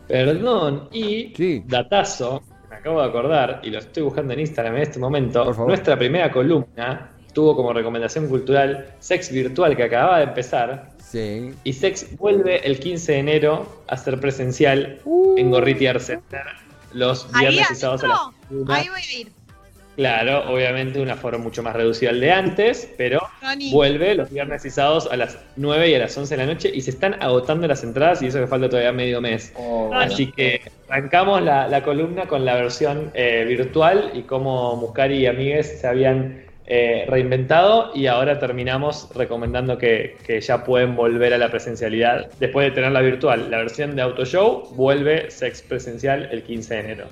Perdón, 0.09 0.89
y 0.93 1.33
Sí. 1.37 1.63
datazo, 1.67 2.43
me 2.71 2.77
acabo 2.77 3.01
de 3.03 3.09
acordar, 3.09 3.61
y 3.65 3.71
lo 3.71 3.79
estoy 3.79 4.05
buscando 4.05 4.33
en 4.35 4.41
Instagram 4.41 4.77
en 4.77 4.83
este 4.83 4.99
momento, 5.01 5.53
nuestra 5.67 5.99
primera 5.99 6.31
columna 6.31 7.11
tuvo 7.33 7.57
como 7.57 7.73
recomendación 7.73 8.29
cultural 8.29 8.95
Sex 9.01 9.31
Virtual 9.33 9.77
que 9.77 9.83
acababa 9.83 10.19
de 10.19 10.25
empezar, 10.25 10.91
Sí. 11.09 11.53
y 11.63 11.73
Sex 11.73 12.17
vuelve 12.19 12.67
el 12.67 12.81
15 12.81 13.13
de 13.13 13.19
enero 13.19 13.83
a 13.87 13.97
ser 13.97 14.19
presencial 14.19 15.01
en 15.37 15.51
Gorriti 15.51 15.87
Art 15.87 16.01
Center 16.01 16.43
los 16.93 17.31
viernes 17.39 17.71
y 17.71 17.75
sábados 17.75 18.05
a 18.05 18.09
las 18.09 18.19
adentro, 18.19 18.47
21. 18.51 18.75
ahí 18.75 18.89
voy 18.89 19.01
a 19.01 19.21
ir. 19.21 19.29
Claro, 19.97 20.53
obviamente 20.53 21.01
un 21.01 21.09
aforo 21.09 21.39
mucho 21.39 21.63
más 21.63 21.75
reducido 21.75 22.11
al 22.11 22.21
de 22.21 22.31
antes, 22.31 22.87
pero 22.99 23.27
vuelve 23.73 24.15
los 24.15 24.31
viernes 24.31 24.63
y 24.67 24.71
sábados 24.71 25.09
a 25.11 25.17
las 25.17 25.39
9 25.57 25.89
y 25.89 25.95
a 25.95 26.01
las 26.01 26.17
11 26.17 26.37
de 26.37 26.47
la 26.47 26.53
noche 26.53 26.71
y 26.73 26.83
se 26.83 26.91
están 26.91 27.15
agotando 27.23 27.67
las 27.67 27.83
entradas 27.83 28.21
y 28.21 28.27
eso 28.27 28.39
que 28.39 28.47
falta 28.47 28.69
todavía 28.69 28.93
medio 28.93 29.23
mes. 29.23 29.53
Oh, 29.57 29.91
Así 29.95 30.31
que 30.33 30.61
arrancamos 30.89 31.41
la, 31.43 31.67
la 31.69 31.83
columna 31.83 32.27
con 32.27 32.45
la 32.45 32.57
versión 32.57 33.11
eh, 33.15 33.47
virtual 33.49 34.11
y 34.13 34.23
cómo 34.23 34.77
Muscari 34.77 35.17
y 35.17 35.27
Amigues 35.27 35.81
se 35.81 35.87
habían 35.87 36.46
eh, 36.67 37.07
reinventado 37.09 37.93
y 37.95 38.07
ahora 38.07 38.39
terminamos 38.39 39.09
recomendando 39.15 39.79
que, 39.79 40.17
que 40.27 40.41
ya 40.41 40.65
pueden 40.65 40.97
volver 40.97 41.33
a 41.33 41.39
la 41.39 41.51
presencialidad 41.51 42.29
después 42.41 42.67
de 42.67 42.73
tenerla 42.73 43.01
virtual. 43.01 43.51
La 43.51 43.59
versión 43.59 43.95
de 43.95 44.03
Auto 44.03 44.25
Show 44.25 44.69
vuelve 44.75 45.31
sex 45.31 45.63
presencial 45.63 46.29
el 46.33 46.43
15 46.43 46.75
de 46.75 46.81
enero. 46.81 47.07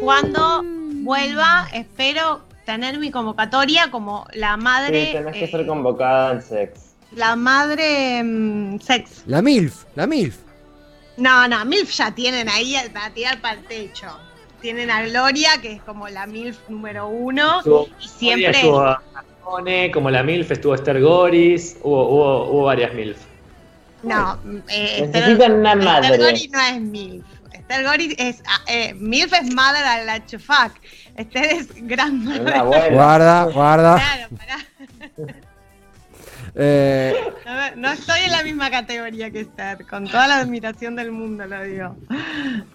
Cuando 0.00 0.62
vuelva, 1.02 1.68
espero 1.74 2.40
tener 2.64 2.98
mi 2.98 3.10
convocatoria 3.10 3.90
como 3.90 4.26
la 4.32 4.56
madre. 4.56 5.06
sí, 5.06 5.12
tenés 5.12 5.34
que 5.34 5.44
eh, 5.44 5.50
ser 5.50 5.66
convocada 5.66 6.32
en 6.32 6.42
sex. 6.42 6.94
la 7.12 7.36
madre 7.36 8.22
mm, 8.22 8.80
sex. 8.80 9.22
La 9.26 9.42
MILF, 9.42 9.84
la 9.94 10.06
MILF. 10.06 10.36
No, 11.18 11.48
no, 11.48 11.64
MILF 11.64 11.90
ya 11.90 12.14
tienen 12.14 12.48
ahí 12.48 12.74
para 12.92 13.10
tirar 13.10 13.40
para 13.40 13.58
el 13.58 13.64
techo. 13.64 14.06
Tienen 14.60 14.90
a 14.90 15.02
Gloria, 15.02 15.50
que 15.62 15.72
es 15.72 15.82
como 15.82 16.08
la 16.08 16.26
MILF 16.26 16.58
número 16.68 17.06
uno. 17.08 17.58
Estuvo- 17.58 17.88
Y 18.00 18.08
siempre. 18.08 18.50
Estuvo 18.50 18.80
Arjone, 18.80 19.90
como 19.92 20.10
la 20.10 20.22
MILF, 20.22 20.50
estuvo 20.50 20.74
Esther 20.74 21.00
Goris, 21.00 21.76
hubo, 21.82 22.08
hubo, 22.08 22.44
hubo 22.50 22.62
varias 22.64 22.92
MILF. 22.94 23.18
No, 24.02 24.38
eh, 24.68 25.00
Esther- 25.04 25.22
Necesitan 25.22 25.52
una 25.54 25.72
Esther 25.72 25.84
madre. 25.84 26.18
Gori 26.18 26.48
no 26.52 26.60
es 26.60 26.80
MILF. 26.80 27.24
Esther 27.52 27.84
Gori 27.84 28.14
es. 28.18 28.42
ah, 28.46 28.60
eh, 28.68 28.94
MILF 28.94 29.32
es 29.32 29.54
mother 29.54 29.84
a 29.84 30.04
la 30.04 30.24
chufac. 30.26 30.72
Esther 31.16 31.44
es. 31.44 31.68
Una 31.80 32.04
abuela. 32.60 32.88
Guarda, 32.90 33.44
guarda. 33.44 33.96
Claro, 33.96 34.28
pará. 34.36 34.58
Eh, 36.60 37.14
no 37.76 37.88
estoy 37.92 38.18
en 38.24 38.32
la 38.32 38.42
misma 38.42 38.68
categoría 38.70 39.30
que 39.30 39.40
Esther, 39.40 39.86
con 39.86 40.06
toda 40.08 40.26
la 40.26 40.38
admiración 40.40 40.96
del 40.96 41.12
mundo 41.12 41.46
lo 41.46 41.62
digo. 41.62 41.96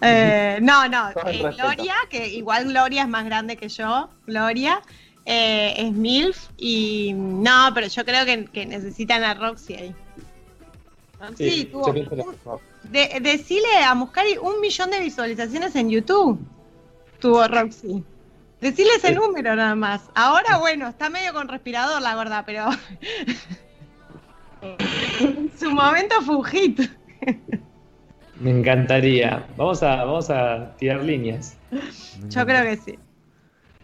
Eh, 0.00 0.58
no, 0.62 0.88
no, 0.88 1.10
eh. 1.26 1.42
Gloria, 1.54 1.94
que 2.08 2.26
igual 2.28 2.64
Gloria 2.68 3.02
es 3.02 3.08
más 3.08 3.26
grande 3.26 3.56
que 3.58 3.68
yo, 3.68 4.08
Gloria, 4.26 4.80
eh, 5.26 5.74
es 5.76 5.92
MILF 5.92 6.48
y 6.56 7.12
no, 7.14 7.70
pero 7.74 7.86
yo 7.88 8.04
creo 8.06 8.24
que, 8.24 8.46
que 8.46 8.64
necesitan 8.64 9.22
a 9.22 9.34
Roxy 9.34 9.74
ahí. 9.74 9.94
Roxy 11.20 11.50
Sí, 11.50 11.64
tuvo 11.66 11.86
un- 11.88 12.60
de- 12.84 13.18
decile 13.20 13.78
a 13.84 13.94
Muscari 13.94 14.36
un 14.38 14.60
millón 14.60 14.90
de 14.90 15.00
visualizaciones 15.00 15.74
en 15.76 15.90
YouTube. 15.90 16.38
Tuvo 17.20 17.46
Roxy. 17.48 18.02
Decile 18.60 18.90
ese 18.96 19.08
Sí. 19.08 19.14
número 19.14 19.54
nada 19.56 19.74
más. 19.74 20.02
Ahora, 20.14 20.56
bueno, 20.56 20.88
está 20.88 21.10
medio 21.10 21.34
con 21.34 21.48
respirador, 21.48 22.00
la 22.00 22.14
verdad, 22.16 22.44
pero. 22.46 22.66
Su 25.58 25.70
momento 25.70 26.14
fue 26.22 26.36
un 26.36 26.44
hit. 26.44 26.80
Me 28.40 28.50
encantaría. 28.50 29.44
Vamos 29.56 29.82
a, 29.82 29.96
vamos 30.04 30.28
a 30.30 30.74
tirar 30.76 31.00
líneas. 31.02 31.56
Yo 32.28 32.44
creo 32.44 32.62
que 32.64 32.76
sí. 32.76 32.98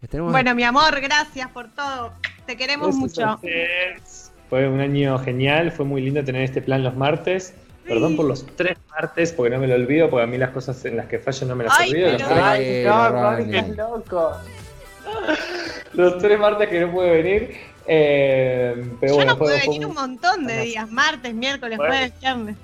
tenemos- 0.09 0.33
Bueno, 0.33 0.55
mi 0.55 0.65
amor, 0.65 1.01
gracias 1.01 1.49
por 1.51 1.69
todo. 1.71 2.13
Te 2.47 2.57
queremos 2.57 2.97
Gracias 2.99 3.19
mucho. 3.19 3.41
Fue 4.49 4.69
un 4.69 4.81
año 4.81 5.19
genial, 5.21 5.71
fue 5.71 5.85
muy 5.85 6.03
lindo 6.03 6.25
tener 6.25 6.43
este 6.43 6.61
plan 6.61 6.83
los 6.83 6.97
martes. 6.97 7.55
Perdón 7.87 8.17
por 8.17 8.27
los 8.27 8.45
tres 8.57 8.77
martes, 8.91 9.33
porque 9.33 9.51
no 9.55 9.61
me 9.61 9.67
lo 9.67 9.75
olvido, 9.75 10.11
porque 10.11 10.25
a 10.25 10.27
mí 10.27 10.37
las 10.39 10.51
cosas 10.51 10.85
en 10.85 10.97
las 10.97 11.07
que 11.07 11.19
fallo 11.19 11.47
no 11.47 11.57
me 11.57 11.65
las 11.65 11.79
Ay, 11.79 11.91
olvido. 11.91 12.13
Los, 12.13 12.23
tres, 12.23 12.39
Ay, 12.43 12.65
Ay, 12.67 12.85
no. 12.85 13.11
Ronnie, 13.11 13.59
estás 13.59 13.77
loco. 13.77 14.33
los 15.95 16.19
tres 16.19 16.39
martes 16.39 16.69
que 16.69 16.81
no 16.81 16.93
pude 16.93 17.11
venir. 17.23 17.57
Eh, 17.87 18.75
pero 19.01 19.13
Yo 19.13 19.17
bueno, 19.17 19.33
no 19.33 19.39
fue 19.39 19.59
venir 19.59 19.81
un- 19.81 19.91
un 19.91 19.95
montón 19.95 20.47
de 20.47 20.61
días, 20.63 20.91
martes, 20.91 21.35
miércoles, 21.35 21.77
Bueno. 21.79 21.93
jueves, 21.95 22.13
viernes. 22.21 22.57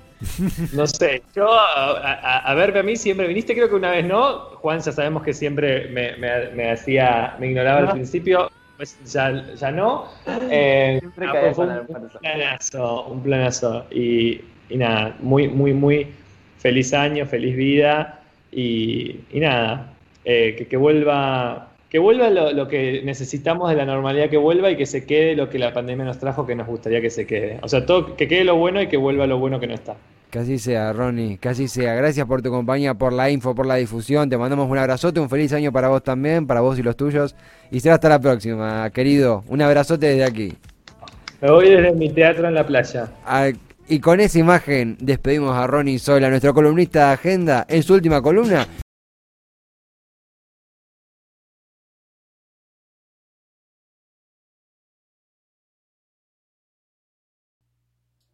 No 0.73 0.87
sé, 0.87 1.21
yo 1.35 1.51
a, 1.53 1.93
a- 2.01 2.39
a 2.39 2.53
verme 2.55 2.79
a 2.79 2.83
mí 2.83 2.95
siempre 2.95 3.27
viniste, 3.27 3.53
creo 3.53 3.69
que 3.69 3.75
una 3.75 3.91
vez 3.91 4.03
no. 4.05 4.39
Juan 4.61 4.79
ya 4.79 4.91
sabemos 4.91 5.21
que 5.23 5.33
siempre 5.33 5.87
me, 5.89 6.15
me- 6.17 6.49
me 6.55 6.71
hacía, 6.71 7.35
me 7.39 7.47
ignoraba 7.47 7.79
al 7.79 7.85
No. 7.85 7.93
principio, 7.93 8.49
pues 8.77 8.97
ya, 9.11 9.53
ya 9.55 9.69
no. 9.71 10.07
Eh, 10.49 10.97
Siempre 10.99 11.27
ah, 11.27 11.31
fue 11.53 11.65
un, 11.65 11.87
planazo, 12.19 13.03
un 13.05 13.21
planazo. 13.23 13.85
Y, 13.91 14.41
y 14.69 14.77
nada, 14.77 15.15
muy, 15.19 15.47
muy, 15.47 15.73
muy 15.73 16.07
feliz 16.57 16.93
año, 16.93 17.25
feliz 17.27 17.55
vida. 17.55 18.19
Y, 18.51 19.19
y 19.31 19.39
nada, 19.39 19.93
eh, 20.25 20.55
que, 20.57 20.67
que 20.67 20.77
vuelva 20.77 21.67
que 21.89 21.99
vuelva 21.99 22.29
lo, 22.29 22.51
lo, 22.51 22.67
que 22.67 23.01
necesitamos 23.03 23.69
de 23.69 23.75
la 23.75 23.85
normalidad 23.85 24.29
que 24.29 24.37
vuelva 24.37 24.69
y 24.69 24.75
que 24.75 24.85
se 24.85 25.05
quede 25.05 25.35
lo 25.35 25.49
que 25.49 25.57
la 25.57 25.73
pandemia 25.73 26.05
nos 26.05 26.19
trajo 26.19 26.45
que 26.45 26.55
nos 26.55 26.67
gustaría 26.67 27.01
que 27.01 27.09
se 27.09 27.25
quede. 27.25 27.59
O 27.61 27.69
sea, 27.69 27.85
todo, 27.85 28.15
que 28.15 28.27
quede 28.27 28.43
lo 28.43 28.55
bueno 28.55 28.81
y 28.81 28.87
que 28.87 28.97
vuelva 28.97 29.25
lo 29.25 29.37
bueno 29.37 29.59
que 29.59 29.67
no 29.67 29.73
está. 29.73 29.95
Así 30.37 30.59
sea, 30.59 30.93
Ronnie, 30.93 31.39
así 31.43 31.67
sea. 31.67 31.95
Gracias 31.95 32.27
por 32.27 32.41
tu 32.41 32.51
compañía, 32.51 32.93
por 32.93 33.13
la 33.13 33.29
info, 33.31 33.55
por 33.55 33.65
la 33.65 33.75
difusión. 33.75 34.29
Te 34.29 34.37
mandamos 34.37 34.69
un 34.69 34.77
abrazote, 34.77 35.19
un 35.19 35.29
feliz 35.29 35.51
año 35.53 35.71
para 35.71 35.87
vos 35.87 36.03
también, 36.03 36.45
para 36.45 36.61
vos 36.61 36.77
y 36.77 36.83
los 36.83 36.95
tuyos. 36.95 37.35
Y 37.71 37.79
será 37.79 37.95
hasta 37.95 38.09
la 38.09 38.19
próxima, 38.19 38.89
querido. 38.91 39.43
Un 39.47 39.61
abrazote 39.61 40.07
desde 40.07 40.25
aquí. 40.25 40.53
Me 41.41 41.49
voy 41.49 41.69
desde 41.69 41.91
mi 41.93 42.09
teatro 42.09 42.47
en 42.47 42.53
la 42.53 42.65
playa. 42.65 43.07
Ah, 43.25 43.49
y 43.87 43.99
con 43.99 44.19
esa 44.19 44.37
imagen 44.37 44.97
despedimos 44.99 45.55
a 45.55 45.65
Ronnie 45.65 45.97
Sola, 45.97 46.29
nuestro 46.29 46.53
columnista 46.53 47.07
de 47.07 47.13
agenda, 47.13 47.65
en 47.69 47.81
su 47.81 47.93
última 47.93 48.21
columna. 48.21 48.67